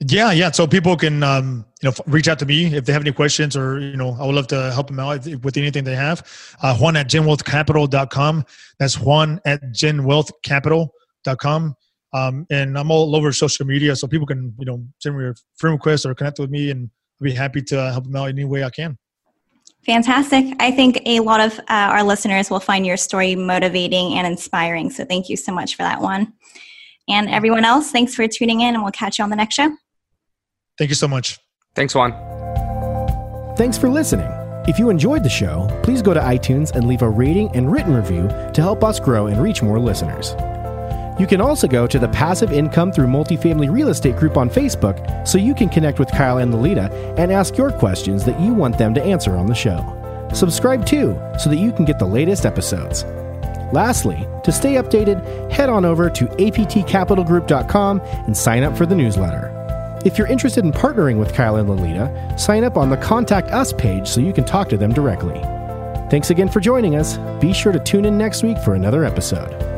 Yeah, 0.00 0.32
yeah. 0.32 0.50
So 0.50 0.66
people 0.66 0.96
can, 0.96 1.22
um, 1.22 1.64
you 1.82 1.88
know, 1.88 1.94
reach 2.06 2.28
out 2.28 2.38
to 2.40 2.46
me 2.46 2.74
if 2.74 2.84
they 2.84 2.92
have 2.92 3.02
any 3.02 3.12
questions 3.12 3.56
or, 3.56 3.80
you 3.80 3.96
know, 3.96 4.14
I 4.20 4.26
would 4.26 4.34
love 4.34 4.48
to 4.48 4.70
help 4.72 4.88
them 4.88 5.00
out 5.00 5.26
with 5.42 5.56
anything 5.56 5.84
they 5.84 5.96
have. 5.96 6.22
Uh, 6.62 6.76
Juan 6.76 6.96
at 6.96 7.08
genwealthcapital.com. 7.08 8.44
That's 8.78 8.98
Juan 8.98 9.40
at 9.46 9.62
genwealthcapital.com. 9.72 11.74
Um, 12.12 12.46
and 12.50 12.76
I'm 12.76 12.90
all 12.90 13.14
over 13.14 13.32
social 13.32 13.66
media, 13.66 13.94
so 13.94 14.08
people 14.08 14.26
can 14.26 14.54
you 14.58 14.66
know 14.66 14.84
send 14.98 15.18
me 15.18 15.26
a 15.26 15.34
friend 15.56 15.74
request 15.74 16.06
or 16.06 16.14
connect 16.14 16.38
with 16.38 16.50
me, 16.50 16.70
and 16.70 16.90
I'll 17.20 17.24
be 17.24 17.32
happy 17.32 17.62
to 17.62 17.92
help 17.92 18.04
them 18.04 18.16
out 18.16 18.28
any 18.28 18.44
way 18.44 18.64
I 18.64 18.70
can. 18.70 18.98
Fantastic. 19.86 20.54
I 20.60 20.70
think 20.70 21.00
a 21.06 21.20
lot 21.20 21.40
of 21.40 21.58
uh, 21.60 21.64
our 21.68 22.02
listeners 22.02 22.50
will 22.50 22.60
find 22.60 22.84
your 22.84 22.96
story 22.96 23.34
motivating 23.34 24.14
and 24.14 24.26
inspiring. 24.26 24.90
So 24.90 25.04
thank 25.04 25.28
you 25.28 25.36
so 25.36 25.52
much 25.52 25.74
for 25.74 25.82
that 25.82 26.00
one. 26.00 26.34
And 27.08 27.28
everyone 27.30 27.64
else, 27.64 27.90
thanks 27.90 28.14
for 28.14 28.26
tuning 28.28 28.60
in, 28.60 28.74
and 28.74 28.82
we'll 28.82 28.92
catch 28.92 29.18
you 29.18 29.24
on 29.24 29.30
the 29.30 29.36
next 29.36 29.54
show. 29.54 29.74
Thank 30.78 30.90
you 30.90 30.94
so 30.94 31.08
much. 31.08 31.38
Thanks, 31.74 31.94
Juan. 31.94 32.12
Thanks 33.56 33.78
for 33.78 33.88
listening. 33.88 34.28
If 34.68 34.78
you 34.78 34.90
enjoyed 34.90 35.24
the 35.24 35.30
show, 35.30 35.66
please 35.82 36.02
go 36.02 36.12
to 36.14 36.20
iTunes 36.20 36.72
and 36.72 36.86
leave 36.86 37.02
a 37.02 37.08
rating 37.08 37.50
and 37.56 37.72
written 37.72 37.94
review 37.94 38.28
to 38.52 38.62
help 38.62 38.84
us 38.84 39.00
grow 39.00 39.26
and 39.26 39.42
reach 39.42 39.62
more 39.62 39.78
listeners. 39.78 40.34
You 41.20 41.26
can 41.26 41.42
also 41.42 41.68
go 41.68 41.86
to 41.86 41.98
the 41.98 42.08
Passive 42.08 42.50
Income 42.50 42.92
Through 42.92 43.08
Multifamily 43.08 43.70
Real 43.70 43.90
Estate 43.90 44.16
group 44.16 44.38
on 44.38 44.48
Facebook 44.48 45.28
so 45.28 45.36
you 45.36 45.54
can 45.54 45.68
connect 45.68 45.98
with 45.98 46.10
Kyle 46.10 46.38
and 46.38 46.50
Lolita 46.50 46.90
and 47.18 47.30
ask 47.30 47.58
your 47.58 47.70
questions 47.70 48.24
that 48.24 48.40
you 48.40 48.54
want 48.54 48.78
them 48.78 48.94
to 48.94 49.02
answer 49.02 49.36
on 49.36 49.44
the 49.44 49.54
show. 49.54 49.84
Subscribe 50.32 50.86
too 50.86 51.20
so 51.38 51.50
that 51.50 51.58
you 51.58 51.72
can 51.72 51.84
get 51.84 51.98
the 51.98 52.06
latest 52.06 52.46
episodes. 52.46 53.04
Lastly, 53.70 54.26
to 54.44 54.50
stay 54.50 54.76
updated, 54.76 55.52
head 55.52 55.68
on 55.68 55.84
over 55.84 56.08
to 56.08 56.24
aptcapitalgroup.com 56.24 58.00
and 58.00 58.34
sign 58.34 58.62
up 58.62 58.74
for 58.74 58.86
the 58.86 58.96
newsletter. 58.96 60.00
If 60.06 60.16
you're 60.16 60.26
interested 60.26 60.64
in 60.64 60.72
partnering 60.72 61.18
with 61.18 61.34
Kyle 61.34 61.56
and 61.56 61.68
Lolita, 61.68 62.34
sign 62.38 62.64
up 62.64 62.78
on 62.78 62.88
the 62.88 62.96
Contact 62.96 63.50
Us 63.50 63.74
page 63.74 64.08
so 64.08 64.22
you 64.22 64.32
can 64.32 64.44
talk 64.44 64.70
to 64.70 64.78
them 64.78 64.94
directly. 64.94 65.38
Thanks 66.08 66.30
again 66.30 66.48
for 66.48 66.60
joining 66.60 66.96
us. 66.96 67.18
Be 67.42 67.52
sure 67.52 67.72
to 67.72 67.78
tune 67.78 68.06
in 68.06 68.16
next 68.16 68.42
week 68.42 68.56
for 68.56 68.74
another 68.74 69.04
episode. 69.04 69.69